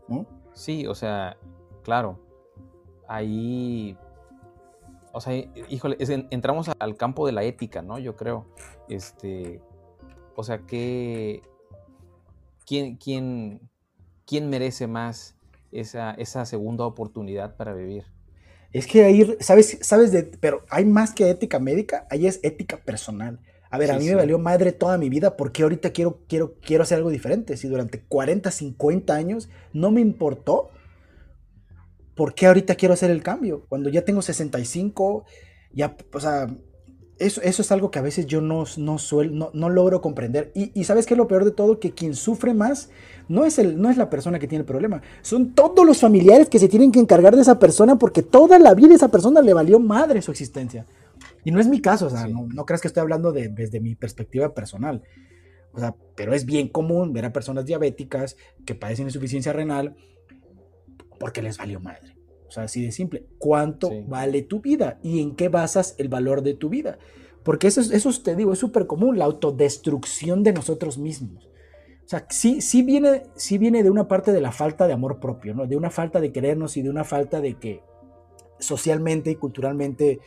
[0.52, 1.36] Sí, o sea,
[1.82, 2.18] claro.
[3.08, 3.96] Ahí.
[5.12, 5.34] O sea,
[5.68, 5.96] híjole,
[6.30, 7.98] entramos al campo de la ética, ¿no?
[7.98, 8.46] Yo creo.
[8.88, 9.60] Este.
[10.40, 11.42] O sea, que.
[12.66, 13.61] ¿Quién, quién,
[14.26, 15.35] quién merece más
[15.70, 18.05] esa, esa segunda oportunidad para vivir?
[18.72, 19.79] Es que ahí, ¿sabes?
[19.83, 23.40] ¿sabes de, pero hay más que ética médica, ahí es ética personal.
[23.70, 26.85] A ver, a mí me valió madre toda mi vida, porque ahorita quiero, quiero, quiero
[26.85, 27.57] hacer algo diferente?
[27.57, 30.70] Si durante 40, 50 años no me importó,
[32.14, 33.66] ¿por qué ahorita quiero hacer el cambio?
[33.68, 35.24] Cuando ya tengo 65,
[35.72, 36.48] ya, o sea,
[37.20, 38.96] eso, eso es algo que a veces yo no, no,
[39.30, 40.50] no, no logro comprender.
[40.54, 41.78] Y, y, ¿sabes qué es lo peor de todo?
[41.78, 42.88] Que quien sufre más
[43.28, 45.02] no es, el, no es la persona que tiene el problema.
[45.20, 48.74] Son todos los familiares que se tienen que encargar de esa persona porque toda la
[48.74, 50.87] vida esa persona le valió madre su existencia.
[51.44, 53.80] Y no es mi caso, o sea, no, no, creas que estoy hablando de, desde
[53.80, 55.02] mi perspectiva personal.
[55.72, 59.94] O sea, pero es bien común ver a personas diabéticas que padecen insuficiencia renal
[61.18, 62.16] porque les valió madre.
[62.50, 63.26] O sea, así de simple.
[63.38, 64.98] ¿Cuánto vale tu vida?
[65.04, 66.98] ¿Y en qué basas el valor de tu vida?
[67.44, 71.46] Porque eso, eso te digo, es súper común, la autodestrucción de nosotros mismos.
[72.04, 75.20] O sea, sí, sí, viene, sí viene de una parte de la falta de amor
[75.20, 75.68] propio, ¿no?
[75.68, 77.84] De una falta de querernos y de una falta de que
[78.58, 80.18] socialmente y culturalmente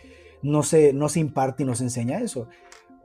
[0.42, 2.48] no se, no se imparte y nos enseña eso.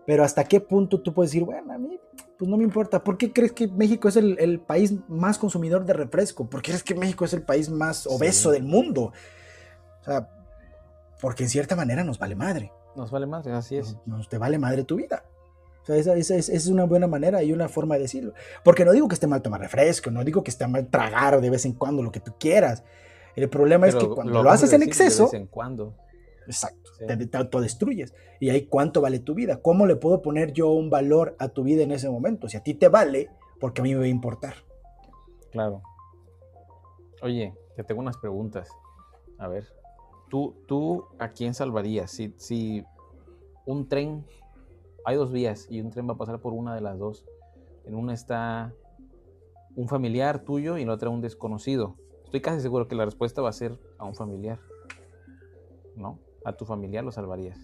[0.06, 1.98] Pero hasta qué punto tú puedes decir, bueno, a mí
[2.38, 3.02] pues no me importa.
[3.02, 6.48] ¿Por qué crees que México es el, país más consumidor de refresco?
[6.48, 9.12] ¿Por qué crees que México es el país más obeso del mundo?
[10.00, 10.30] O sea,
[11.20, 12.72] porque en cierta manera nos vale madre.
[12.94, 13.96] Nos vale madre, así es.
[14.06, 15.24] Nos, te vale madre tu vida.
[15.82, 18.34] O sea, esa, esa, es una buena manera y una forma de decirlo.
[18.62, 21.50] Porque no digo que esté mal tomar refresco, no digo que esté mal tragar de
[21.50, 22.84] vez en cuando lo que tú quieras.
[23.34, 25.24] El problema es que cuando lo, haces en exceso.
[25.24, 25.94] De vez en cuando
[26.48, 28.14] Exacto, te, autodestruyes.
[28.40, 29.60] Y ahí cuánto vale tu vida.
[29.60, 32.48] ¿Cómo le puedo poner yo un valor a tu vida en ese momento?
[32.48, 33.28] Si a ti te vale,
[33.60, 34.54] porque a mí me va a importar.
[35.52, 35.82] Claro.
[37.20, 38.70] Oye, te tengo unas preguntas.
[39.36, 39.66] A ver,
[40.30, 42.10] ¿tú, tú a quién salvarías?
[42.10, 42.82] Si, si
[43.66, 44.24] un tren,
[45.04, 47.26] hay dos vías y un tren va a pasar por una de las dos.
[47.84, 48.72] En una está
[49.76, 51.96] un familiar tuyo y en la otra un desconocido.
[52.24, 54.58] Estoy casi seguro que la respuesta va a ser a un familiar.
[55.94, 56.18] ¿No?
[56.48, 57.58] A tu familiar lo salvarías.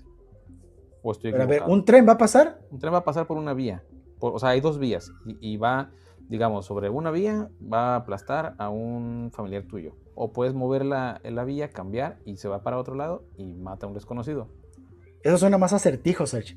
[1.03, 2.61] O estoy a ver, ¿un tren va a pasar?
[2.71, 3.85] Un tren va a pasar por una vía.
[4.21, 5.13] o sea, hay dos vías.
[5.27, 5.91] Y, va,
[6.29, 9.97] digamos, sobre una vía va a aplastar a un familiar tuyo.
[10.15, 13.87] O puedes mover la, la vía, cambiar y se va para otro lado y mata
[13.87, 14.49] a un desconocido.
[15.23, 16.57] Eso suena más acertijo, Sergio.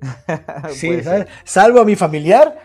[0.70, 1.00] sí,
[1.44, 2.58] Salvo a mi familiar.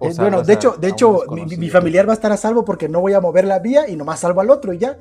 [0.00, 3.00] Eh, bueno, de hecho, de hecho mi, familiar va a estar a salvo porque no
[3.00, 4.98] voy a mover la vía y nomás salvo al otro y ya.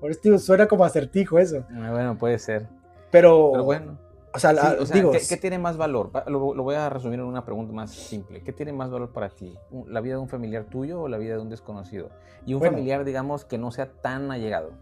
[0.00, 1.64] Por eso suena como acertijo eso.
[1.70, 2.66] Ah, bueno, puede ser.
[3.10, 3.98] Pero, bueno.
[4.34, 4.52] O sea,
[4.92, 6.10] digo, ¿qué, tiene más valor?
[6.26, 8.42] Lo, voy a resumir en una pregunta más simple.
[8.42, 9.56] ¿Qué tiene más valor para ti?
[9.86, 12.10] ¿La vida de un familiar tuyo o la vida de un desconocido?
[12.46, 14.72] Y un familiar, digamos, que no sea tan allegado.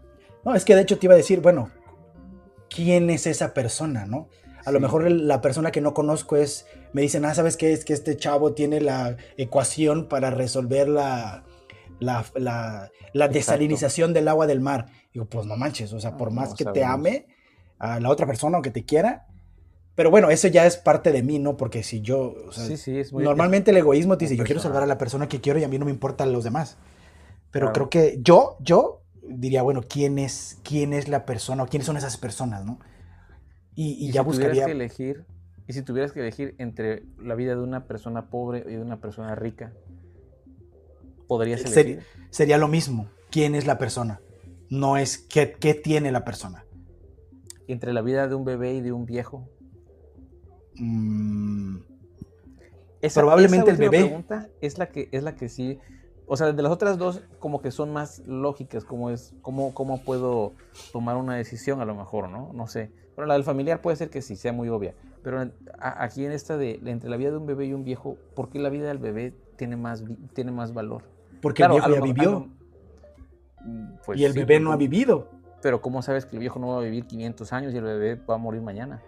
[0.43, 1.71] No, es que de hecho te iba a decir, bueno,
[2.69, 4.27] ¿quién es esa persona, no?
[4.65, 7.71] A lo mejor la persona que no conozco es, me dicen, ah, ¿sabes qué?
[7.71, 11.45] Es que este chavo tiene la ecuación para resolver la,
[11.99, 12.91] la,
[13.29, 14.87] desalinización del agua del mar.
[15.17, 17.25] Digo, pues no manches, o sea, por más que te ame
[17.79, 19.25] a la otra persona o que te quiera,
[19.95, 21.57] pero bueno, eso ya es parte de mí, ¿no?
[21.57, 22.35] Porque si yo,
[23.11, 25.67] normalmente el egoísmo te dice, yo quiero salvar a la persona que quiero y a
[25.67, 26.77] mí no me importan los demás.
[27.49, 31.87] Pero creo que yo, yo diría, bueno, ¿quién es, quién es la persona o quiénes
[31.87, 32.77] son esas personas, ¿no?
[33.73, 34.65] Y, ya si buscaría...
[34.67, 35.25] Que elegir,
[35.67, 39.01] y si tuvieras que elegir entre la vida de una persona pobre y de una
[39.01, 39.73] persona rica,
[41.27, 42.03] podrías elegir.
[42.29, 43.09] sería lo mismo.
[43.31, 44.21] ¿Quién es la persona?
[44.69, 46.65] No es qué, qué tiene la persona.
[47.67, 49.49] Entre la vida de un bebé y de un viejo.
[50.75, 51.77] Mm.
[53.13, 54.01] probablemente el bebé.
[54.05, 55.79] Pregunta es la que es la que sí.
[56.29, 60.03] O sea, de las otras dos, como que son más lógicas, como es, cómo, cómo
[60.03, 60.53] puedo
[60.91, 62.51] tomar una decisión a lo mejor, ¿no?
[62.53, 62.91] No sé.
[63.15, 64.93] Pero la del familiar puede ser que sí, sea muy obvia.
[65.23, 65.49] Pero
[65.79, 68.59] aquí en esta de entre la vida de un bebé y un viejo, ¿por qué
[68.59, 70.03] la vida del bebé tiene más,
[70.33, 71.03] tiene más valor?
[71.41, 72.47] Porque el viejo ya vivió.
[74.05, 75.29] Pues y el bebé no ha vivido.
[75.61, 78.15] Pero ¿cómo sabes que el viejo no va a vivir 500 años y el bebé
[78.15, 79.01] va a morir mañana?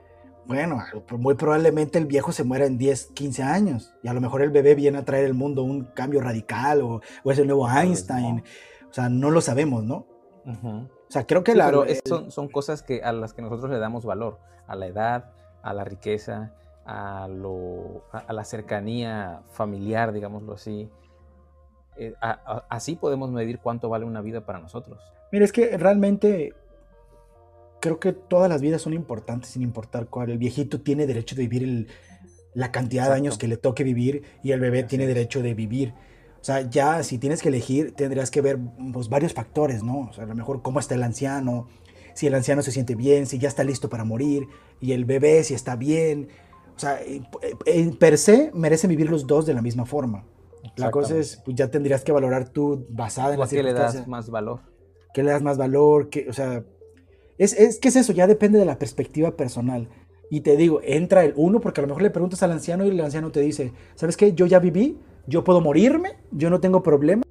[0.45, 3.93] Bueno, muy probablemente el viejo se muera en 10, 15 años.
[4.01, 7.01] Y a lo mejor el bebé viene a traer al mundo un cambio radical o,
[7.25, 8.43] es el nuevo Einstein.
[8.89, 10.07] O sea, no lo sabemos, ¿no?
[10.45, 11.67] O sea, creo que la...
[11.67, 14.39] Pero son, son cosas que, a las que nosotros le damos valor.
[14.65, 20.89] A la edad, a la riqueza, a, lo, a la cercanía familiar, digámoslo así.
[21.99, 22.13] Eh,
[22.69, 25.01] así podemos medir cuánto vale una vida para nosotros.
[25.33, 26.53] Mira, es que realmente
[27.81, 30.29] creo que todas las vidas son importantes sin importar cuál.
[30.29, 31.87] El viejito tiene derecho de vivir
[32.53, 35.93] la cantidad de años que le toque vivir y el bebé tiene derecho de vivir.
[36.39, 38.57] O sea, ya si tienes que elegir, tendrías que ver
[38.93, 40.07] pues, varios factores, ¿no?
[40.09, 41.67] O sea, a lo mejor cómo está el anciano,
[42.13, 44.47] si el anciano se siente bien, si ya está listo para morir,
[44.79, 46.29] y el bebé si está bien.
[46.77, 46.97] O sea,
[47.65, 50.23] en per se merecen vivir los dos de la misma forma.
[50.79, 54.07] La cosa es, pues ya tendrías que valorar tú basada en las ¿Qué le das
[54.07, 54.61] más valor?
[55.13, 56.09] ¿Qué le das más valor?
[56.09, 56.63] ¿Qué, o sea,
[57.37, 59.89] es, es que es eso, ya depende de la perspectiva personal.
[60.29, 62.89] Y te digo, entra el uno porque a lo mejor le preguntas al anciano y
[62.89, 64.33] el anciano te dice, ¿sabes qué?
[64.33, 67.23] Yo ya viví, yo puedo morirme, yo no tengo problema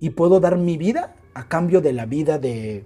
[0.00, 2.84] y puedo dar mi vida a cambio de la vida de,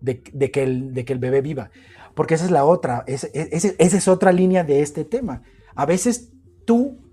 [0.00, 1.70] de, que, el, de que el bebé viva.
[2.14, 3.28] Porque esa es la otra, esa
[3.78, 5.42] es otra línea de este tema.
[5.74, 6.32] A veces
[6.64, 7.05] tú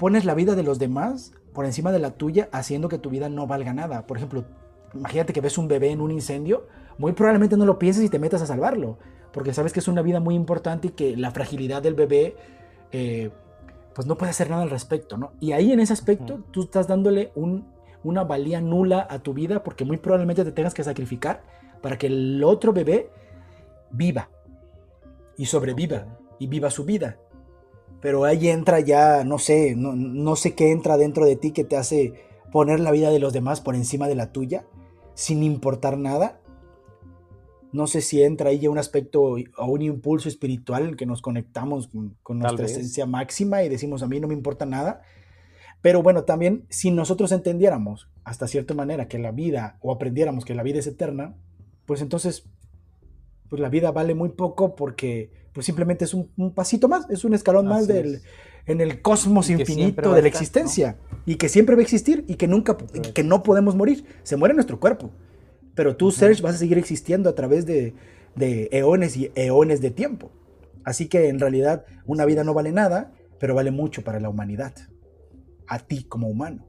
[0.00, 3.28] pones la vida de los demás por encima de la tuya, haciendo que tu vida
[3.28, 4.06] no valga nada.
[4.06, 4.44] Por ejemplo,
[4.94, 8.18] imagínate que ves un bebé en un incendio, muy probablemente no lo pienses y te
[8.18, 8.96] metas a salvarlo,
[9.30, 12.34] porque sabes que es una vida muy importante y que la fragilidad del bebé,
[12.92, 13.30] eh,
[13.94, 15.32] pues no puede hacer nada al respecto, ¿no?
[15.38, 17.30] Y ahí en ese aspecto tú estás dándole
[18.02, 21.42] una valía nula a tu vida porque muy probablemente te tengas que sacrificar
[21.82, 23.10] para que el otro bebé
[23.90, 24.30] viva
[25.36, 26.06] y sobreviva
[26.38, 27.18] y viva su vida
[28.00, 31.76] pero ahí entra ya, no sé, no, sé qué entra dentro de ti que te
[31.76, 32.14] hace
[32.50, 34.64] poner la vida de los demás por encima de la tuya,
[35.14, 36.40] sin importar nada.
[37.72, 41.22] No sé si entra ahí ya un aspecto o un impulso espiritual en que nos
[41.22, 41.90] conectamos
[42.22, 45.02] con, nuestra esencia máxima y decimos a mí no me importa nada.
[45.82, 50.54] Pero bueno, también si nosotros entendiéramos hasta cierta manera que la vida o aprendiéramos que
[50.54, 51.36] la vida es eterna,
[51.86, 52.44] pues entonces
[53.50, 57.34] pues la vida vale muy poco porque pues simplemente es un, pasito más, es un
[57.34, 58.22] escalón más del,
[58.66, 62.46] en el cosmos infinito de la existencia y que siempre va a existir y que
[62.46, 64.04] nunca, que no podemos morir.
[64.22, 65.10] Se muere nuestro cuerpo,
[65.74, 67.94] pero tú, Serge, vas a seguir existiendo a través de,
[68.36, 70.30] de eones y eones de tiempo.
[70.84, 74.72] Así que en realidad una vida no vale nada, pero vale mucho para la humanidad,
[75.66, 76.66] a ti como humano,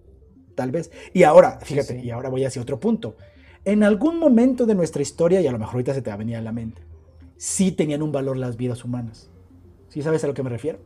[0.56, 0.92] tal vez.
[1.14, 3.16] Y ahora, fíjate, y ahora voy hacia otro punto.
[3.64, 6.18] En algún momento de nuestra historia, y a lo mejor ahorita se te va a
[6.18, 6.82] venir a la mente,
[7.38, 9.30] sí tenían un valor las vidas humanas.
[9.90, 10.80] ¿Sí sabes a lo que me refiero?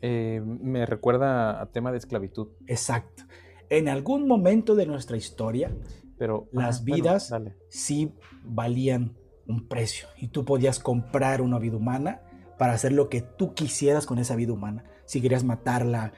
[0.00, 2.48] Eh, me recuerda a tema de esclavitud.
[2.66, 3.24] Exacto.
[3.70, 5.72] En algún momento de nuestra historia,
[6.18, 7.32] pero las vidas
[7.68, 8.12] sí
[8.44, 12.22] valían un precio y tú podías comprar una vida humana
[12.58, 14.84] para hacer lo que tú quisieras con esa vida humana.
[15.06, 16.12] Si querías matarla,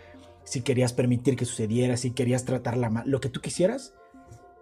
[0.45, 3.95] si querías permitir que sucediera, si querías tratarla mal, lo que tú quisieras,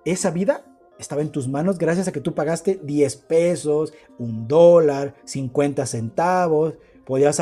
[0.04, 0.64] esa vida
[0.98, 6.74] estaba en tus manos gracias a que tú pagaste 10 pesos, un dólar, 50 centavos,
[7.04, 7.40] podías,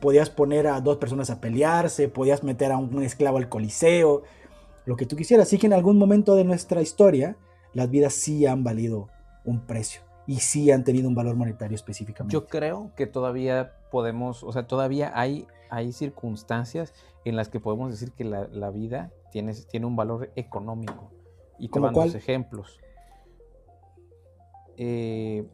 [0.00, 4.22] podías poner a dos personas a pelearse, podías meter a un esclavo al coliseo,
[4.84, 5.46] lo que tú quisieras.
[5.46, 7.36] Así que en algún momento de nuestra historia,
[7.72, 9.08] las vidas sí han valido
[9.44, 12.32] un precio y sí han tenido un valor monetario específicamente.
[12.32, 17.90] Yo creo que todavía podemos, o sea, todavía hay, hay circunstancias en las que podemos
[17.90, 21.10] decir que la, la vida tiene, tiene un valor económico.
[21.62, 22.80] Y como dos ejemplos.
[24.76, 25.46] Eh,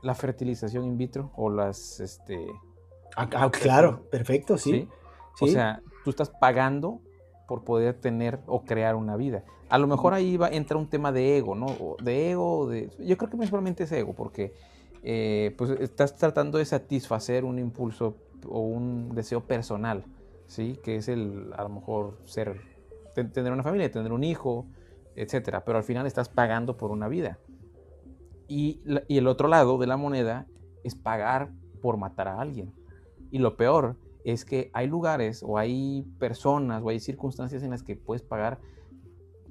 [0.00, 2.46] la fertilización in vitro o las, este...
[3.16, 4.88] Ah, ah claro, perfecto, sí.
[5.40, 7.00] O sea, tú estás pagando
[7.48, 9.42] por poder tener o crear una vida.
[9.68, 11.96] A lo mejor ahí va, entra un tema de ego, ¿no?
[12.00, 12.90] de ego, de...
[13.00, 14.54] Yo creo que principalmente es ego, porque
[15.02, 18.14] eh, pues estás tratando de satisfacer un impulso
[18.46, 20.04] o un deseo personal,
[20.46, 20.78] ¿sí?
[20.84, 22.60] Que es el, a lo mejor, ser,
[23.32, 24.66] tener una familia, tener un hijo,
[25.16, 25.64] etcétera.
[25.64, 27.38] Pero al final estás pagando por una vida.
[28.48, 30.46] Y, el otro lado de la moneda
[30.84, 32.72] es pagar por matar a alguien.
[33.30, 37.82] Y lo peor es que hay lugares o hay personas o hay circunstancias en las
[37.82, 38.60] que puedes pagar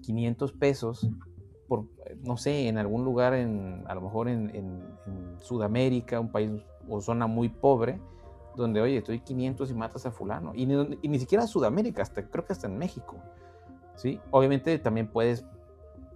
[0.04, 1.10] 500 pesos
[1.68, 1.86] por,
[2.24, 4.84] no sé, en algún lugar, en, a lo mejor en,
[5.38, 6.52] Sudamérica, un país
[6.88, 8.00] o zona muy pobre,
[8.56, 10.52] donde, oye, estoy 500 y matas a fulano.
[10.54, 13.16] Y ni, y ni siquiera Sudamérica, hasta, creo que hasta en México.
[14.02, 14.20] ¿Sí?
[14.32, 15.46] Obviamente también puedes,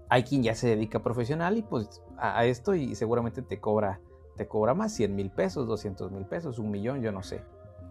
[0.10, 4.02] hay quien ya se dedica profesional y pues a, esto y seguramente te cobra,
[4.38, 7.42] te cobra más, 100 mil pesos, 200 mil pesos, un millón, yo no sé,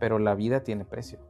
[0.00, 1.20] pero la vida tiene precio.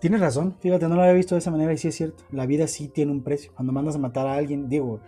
[0.00, 2.46] Tienes razón, fíjate, no lo había visto de esa manera y sí es cierto, la
[2.46, 3.52] vida sí tiene un precio.
[3.54, 5.00] Cuando mandas a matar a alguien, digo,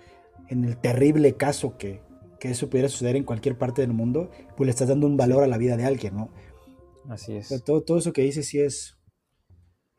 [0.48, 2.02] en el terrible caso que,
[2.40, 5.44] que eso pudiera suceder en cualquier parte del mundo, pues le estás dando un valor
[5.44, 6.28] a la vida de alguien, ¿no?
[7.08, 7.62] Así es.
[7.64, 8.98] todo, todo eso que dices sí es,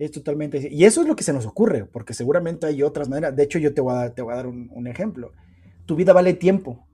[0.03, 0.69] es totalmente...
[0.71, 3.35] Y eso es lo que se nos ocurre, porque seguramente hay otras maneras.
[3.35, 5.31] De hecho, yo te voy a dar, te voy a dar un, ejemplo.
[5.85, 6.85] Tu vida vale tiempo.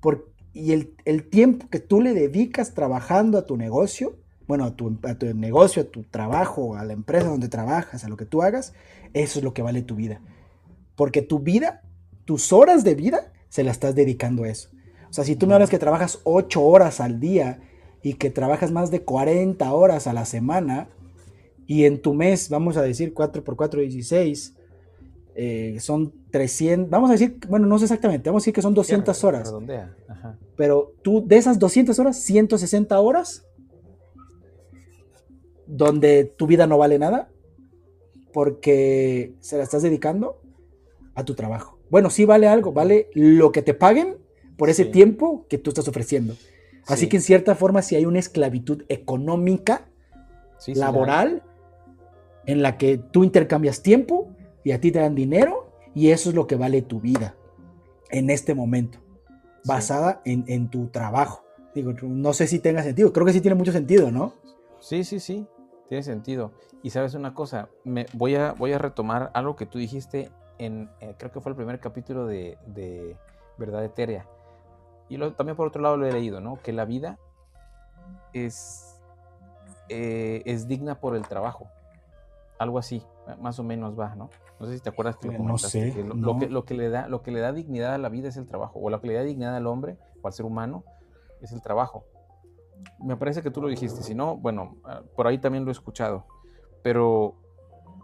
[0.00, 4.98] Por, y el, tiempo que tú le dedicas trabajando a tu negocio, bueno, a tu,
[5.02, 8.42] a tu negocio, a tu trabajo, a la empresa donde trabajas, a lo que tú
[8.42, 8.74] hagas,
[9.12, 10.20] eso es lo que vale tu vida.
[10.94, 11.82] Porque tu vida,
[12.24, 14.70] tus horas de vida, se las estás dedicando a eso.
[15.08, 17.60] O sea, si tú me hablas que trabajas 8 horas al día
[18.02, 20.88] y que trabajas más de 40 horas a la semana,
[21.66, 24.54] y en tu mes, vamos a decir 4 por 4, 16,
[25.34, 28.74] eh, son 300, vamos a decir, bueno, no sé exactamente, vamos a decir que son
[28.74, 29.52] 200 horas.
[30.56, 33.44] Pero tú, de esas 200 horas, 160 horas,
[35.66, 37.28] donde tu vida no vale nada,
[38.32, 40.40] porque se la estás dedicando
[41.14, 41.78] a tu trabajo.
[41.90, 44.16] Bueno, sí vale algo, vale lo que te paguen
[44.56, 46.34] por ese tiempo que tú estás ofreciendo.
[46.86, 49.88] Así que en cierta forma, si hay una esclavitud económica,
[50.66, 51.42] laboral,
[52.46, 54.30] en la que tú intercambias tiempo
[54.64, 57.36] y a ti te dan dinero y eso es lo que vale tu vida
[58.10, 58.98] en este momento.
[59.64, 61.44] basada en, en, tu trabajo.
[61.74, 64.34] Digo, no sé si tenga sentido, creo que sí tiene mucho sentido, ¿no?
[64.78, 65.44] Sí, sí, sí,
[65.88, 66.52] tiene sentido.
[66.84, 70.88] Y sabes una cosa, me, voy, a, voy a retomar algo que tú dijiste en,
[71.00, 73.16] eh, creo que fue el primer capítulo de, de
[73.58, 74.26] Verdad Etérea.
[75.08, 76.60] Y lo, también por otro lado lo he leído, ¿no?
[76.62, 77.18] Que la vida
[78.32, 79.00] es,
[79.88, 81.68] eh, es digna por el trabajo.
[82.58, 83.02] Algo así,
[83.40, 84.30] más o menos va, ¿no?
[84.58, 85.86] No sé si te acuerdas que lo comentaste.
[85.86, 88.08] No sé, lo, que, lo, que, le da, lo que le da dignidad a la
[88.08, 88.80] vida es el trabajo.
[88.80, 90.84] O lo que le da dignidad al hombre o al ser humano
[91.42, 92.04] es el trabajo.
[92.98, 94.02] Me parece que tú lo dijiste.
[94.02, 96.26] Si no, bueno, ah, por ahí también lo he escuchado.
[96.82, 97.34] Pero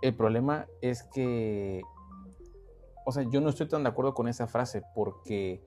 [0.03, 1.83] el problema es que
[3.05, 5.63] o sea, yo no estoy tan de acuerdo con esa frase porque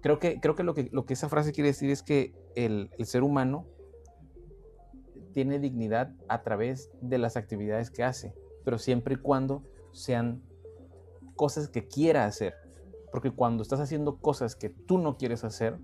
[0.00, 2.90] creo que, creo que, lo, que lo que esa frase quiere decir es que el,
[3.04, 3.66] ser humano
[5.34, 9.62] tiene dignidad a través de las actividades que hace, pero siempre y cuando
[9.92, 10.42] sean
[11.36, 12.54] cosas que quiera hacer.
[13.12, 15.78] Porque cuando estás haciendo cosas que tú no quieres hacer,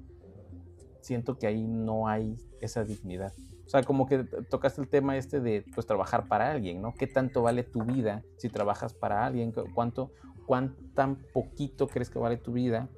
[1.00, 3.32] siento que ahí no hay esa dignidad.
[3.66, 6.92] O sea, como que tocaste el tema este de pues trabajar para alguien, ¿no?
[6.92, 9.52] ¿Qué tanto vale tu vida si trabajas para alguien?
[9.74, 10.10] ¿Cuánto,
[10.46, 12.88] cuán tan poquito crees que vale tu vida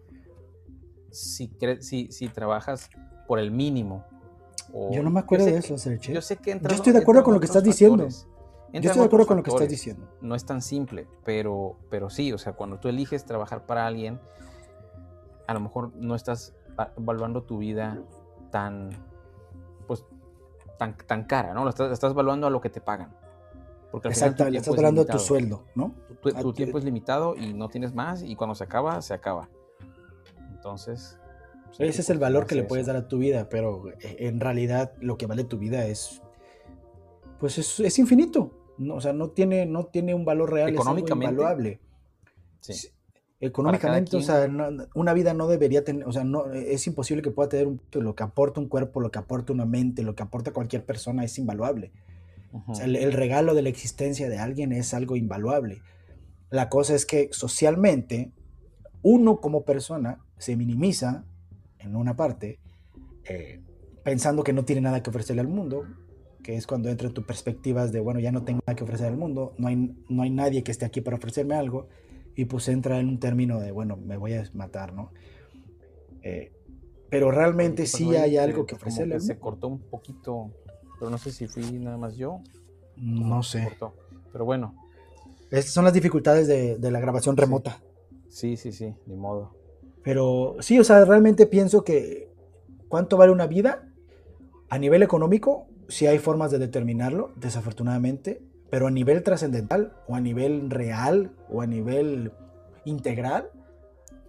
[1.11, 1.48] si,
[2.32, 2.88] trabajas
[3.28, 4.07] por el mínimo?
[4.90, 6.14] Yo no me acuerdo de eso, Sergio.
[6.14, 8.08] Yo sé que Yo estoy de acuerdo con lo que estás diciendo.
[8.08, 10.08] Yo estoy de acuerdo con lo que estás diciendo.
[10.20, 14.18] No es tan simple, pero, pero sí, o sea, cuando tú eliges trabajar para alguien,
[15.46, 16.54] a lo mejor no estás
[16.96, 18.00] evaluando tu vida
[18.50, 18.90] tan,
[19.86, 20.04] pues,
[20.78, 21.64] tan, cara, ¿no?
[21.64, 23.14] Lo estás, estás, evaluando a lo que te pagan.
[23.90, 25.92] Porque Exacto, le estás hablando tu sueldo, ¿no?
[26.22, 29.50] Tu, tiempo es limitado y no tienes más y cuando se acaba, se acaba.
[30.54, 31.18] Entonces...
[31.78, 34.92] Ese es el valor que le puedes dar a tu vida, pero eh, en realidad
[35.00, 36.22] lo que vale tu vida es...
[37.40, 38.52] Pues es, infinito.
[38.78, 41.80] No, o sea, no tiene, no tiene un valor real, Económicamente, es invaluable.
[42.60, 42.88] Sí
[43.42, 44.48] económicamente, o sea,
[44.94, 48.22] una vida no debería tener, o sea, no, es imposible que pueda tener lo que
[48.22, 51.90] aporta un cuerpo, lo que aporta una mente, lo que aporta cualquier persona es invaluable.
[52.68, 55.82] o sea, el, regalo de la existencia de alguien es algo invaluable.
[56.50, 58.30] La cosa es que socialmente,
[59.02, 61.24] uno como persona se minimiza
[61.85, 62.59] en una parte,
[63.24, 63.61] eh,
[64.05, 65.85] pensando que no tiene nada que ofrecerle al mundo,
[66.43, 69.07] que es cuando entra en tus perspectivas de, bueno, ya no tengo nada que ofrecer
[69.07, 71.89] al mundo, no hay, no hay nadie que esté aquí para ofrecerme algo
[72.35, 75.12] y pues entra en un término de, bueno, me voy a matar, ¿no?
[76.22, 76.53] Eh,
[77.11, 79.20] pero realmente pues, sí hay algo que ofrecerle.
[79.20, 80.51] se cortó un poquito,
[80.99, 82.41] pero no sé si fui nada más yo.
[82.97, 83.68] No sé.
[84.33, 84.74] Pero bueno.
[85.51, 87.83] Estas son las dificultades de, la grabación remota.
[88.30, 89.55] Sí, sí, sí, ni modo.
[90.03, 92.28] Pero sí, o sea, realmente pienso que
[92.88, 93.88] cuánto vale una vida
[94.68, 100.20] a nivel económico, sí hay formas de determinarlo, desafortunadamente, pero a nivel trascendental o a
[100.20, 102.32] nivel real o a nivel
[102.84, 103.50] integral,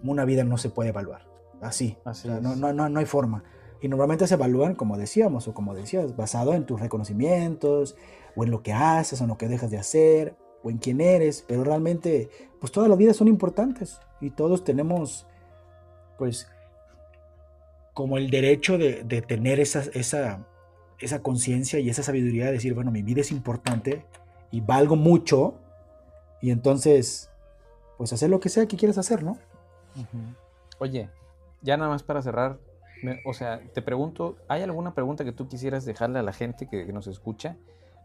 [0.03, 1.21] una vida no se puede evaluar.
[1.61, 1.97] Así.
[2.41, 3.43] no, no, no, no hay forma.
[3.81, 7.95] Y normalmente se evalúan, como decíamos, o como decías, basado en tus reconocimientos,
[8.35, 11.01] o en lo que haces, o en lo que dejas de hacer, o en quién
[11.01, 11.43] eres.
[11.47, 13.99] Pero realmente, pues todas las vidas son importantes.
[14.21, 15.27] Y todos tenemos,
[16.17, 16.49] pues,
[17.93, 20.45] como el derecho de, tener esa, esa,
[20.99, 24.05] esa conciencia y esa sabiduría de decir, bueno, mi vida es importante
[24.51, 25.55] y valgo mucho,
[26.41, 27.31] y entonces,
[27.97, 29.37] pues hacer lo que sea que quieras hacer, ¿no?
[30.79, 31.09] Oye,
[31.61, 32.59] ya nada más para cerrar,
[33.25, 36.85] o sea, te pregunto, ¿hay alguna pregunta que tú quisieras dejarle a la gente que,
[36.91, 37.57] nos escucha,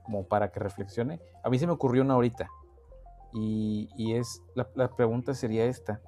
[0.05, 1.21] como para que reflexione?
[1.43, 2.49] A mí se me ocurrió una ahorita,
[3.33, 6.01] y, es, la, pregunta sería esta,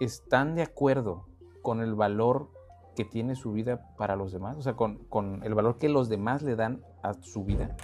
[0.00, 1.26] ¿están de acuerdo
[1.62, 2.50] con el valor
[2.94, 4.56] que tiene su vida para los demás?
[4.56, 7.76] O sea, con, con el valor que los demás le dan a su vida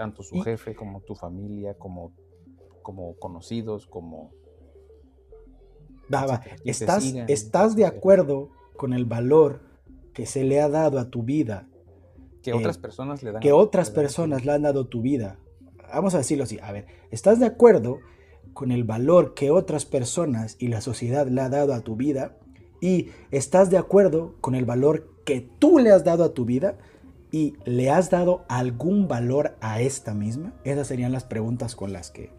[0.00, 2.14] tanto su jefe como tu familia, como,
[2.80, 4.32] como conocidos, como...
[6.12, 9.60] Va, ¿Estás, ¿Estás de acuerdo con el valor
[10.14, 11.68] que se le ha dado a tu vida?
[12.42, 13.42] Que otras eh, personas le dan.
[13.42, 15.38] Que otras personas le han dado tu vida.
[15.92, 16.58] Vamos a decirlo así.
[16.62, 17.98] A ver, ¿estás de acuerdo
[18.54, 22.36] con el valor que otras personas y la sociedad le ha dado a tu vida?
[22.80, 26.78] ¿Y estás de acuerdo con el valor que tú le has dado a tu vida?
[27.32, 30.52] ¿Y le has dado algún valor a esta misma?
[30.64, 32.32] Esas serían las preguntas con las que...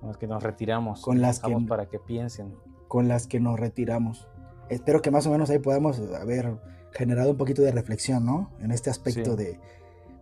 [0.00, 1.02] Con las que nos retiramos.
[1.02, 1.56] Con las que...
[1.68, 2.54] Para que piensen.
[2.88, 4.26] Con las que nos retiramos.
[4.68, 6.56] Espero que más o menos ahí podamos haber
[6.92, 8.50] generado un poquito de reflexión, ¿no?
[8.60, 9.60] En este aspecto de...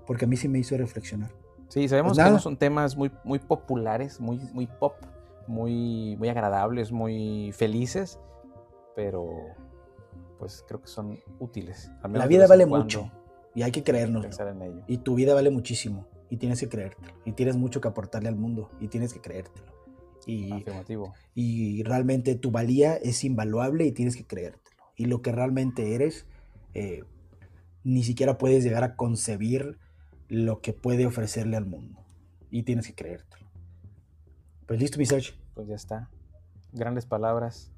[0.07, 1.31] Porque a mí sí me hizo reflexionar.
[1.69, 4.95] Sí, sabemos pues que no son temas muy, muy populares, muy, muy pop,
[5.47, 8.19] muy, muy agradables, muy felices,
[8.95, 9.29] pero
[10.39, 11.91] pues creo que son útiles.
[12.13, 13.11] La vida vale mucho.
[13.55, 14.27] Y hay que creernos.
[14.87, 16.07] Y tu vida vale muchísimo.
[16.29, 17.13] Y tienes que creértelo.
[17.25, 18.71] Y tienes mucho que aportarle al mundo.
[18.81, 19.73] Y tienes que creértelo.
[20.27, 21.15] Y, Afirmativo.
[21.35, 24.77] y realmente tu valía es invaluable y tienes que creértelo.
[24.97, 26.27] Y lo que realmente eres,
[26.75, 27.05] eh,
[27.85, 29.79] ni siquiera puedes llegar a concebir
[30.29, 32.05] lo que puede ofrecerle al mundo.
[32.51, 33.47] Y tienes que creértelo.
[34.67, 35.35] Pues listo, mi Serge.
[35.55, 36.11] Pues ya está.
[36.73, 37.73] Grandes palabras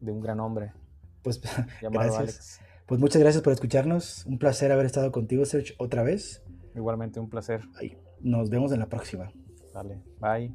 [0.00, 0.72] de un gran hombre
[1.22, 1.40] Pues
[1.82, 2.18] llamado gracias.
[2.18, 2.60] Alex.
[2.86, 4.26] Pues muchas gracias por escucharnos.
[4.26, 6.42] Un placer haber estado contigo, Serge, otra vez.
[6.74, 7.62] Igualmente un placer.
[7.76, 9.32] Ay, nos vemos en la próxima.
[9.72, 10.54] Dale, bye.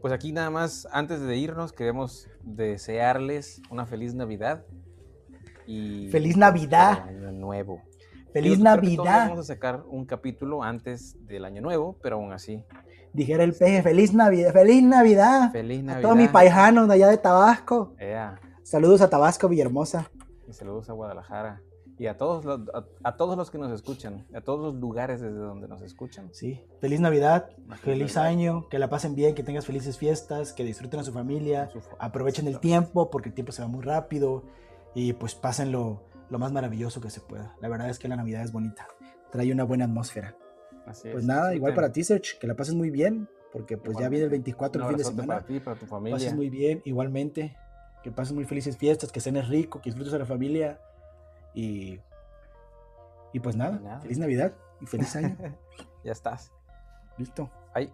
[0.00, 4.66] Pues aquí nada más, antes de irnos, queremos desearles una feliz Navidad
[5.66, 7.08] y ¡Feliz Navidad!
[7.08, 7.82] Año Nuevo.
[8.34, 9.28] ¡Feliz Navidad!
[9.28, 12.62] Vamos a sacar un capítulo antes del Año Nuevo, pero aún así.
[13.12, 14.52] Dijera el peje, ¡Feliz Navidad!
[14.52, 15.52] ¡Feliz Navidad!
[15.52, 16.02] Feliz A Navidad.
[16.02, 17.94] todos mis paisanos de allá de Tabasco.
[17.98, 20.10] Ea, Saludos a Tabasco, Villahermosa.
[20.48, 21.60] y saludos a Guadalajara.
[21.96, 25.20] Y a todos, los, a, a todos los que nos escuchan, a todos los lugares
[25.20, 26.28] desde donde nos escuchan.
[26.32, 27.50] Sí, feliz Navidad,
[27.82, 31.70] Feliz año, que la pasen bien, que tengas felices fiestas, que disfruten a su familia,
[31.72, 34.42] Su aprovechen el tiempo porque el tiempo se va muy rápido
[34.92, 37.54] y pues pásenlo lo más maravilloso que se pueda.
[37.60, 38.86] La verdad es que la Navidad es bonita,
[39.30, 40.36] trae una buena atmósfera.
[40.86, 43.96] Así Pues es, nada, igual para ti, Serge, que la pases muy bien, porque pues
[43.98, 45.34] ya viene el 24, Un el fin de semana.
[45.34, 46.16] para ti, para tu familia.
[46.16, 47.56] Pases muy bien, igualmente,
[48.02, 50.78] que pases muy felices fiestas, que cenes rico, que disfrutes a la familia
[51.54, 52.00] y,
[53.32, 54.00] y pues nada, nada.
[54.00, 55.36] feliz Navidad y feliz año.
[56.04, 56.52] ya estás.
[57.16, 57.50] Listo.
[57.72, 57.90] Ahí.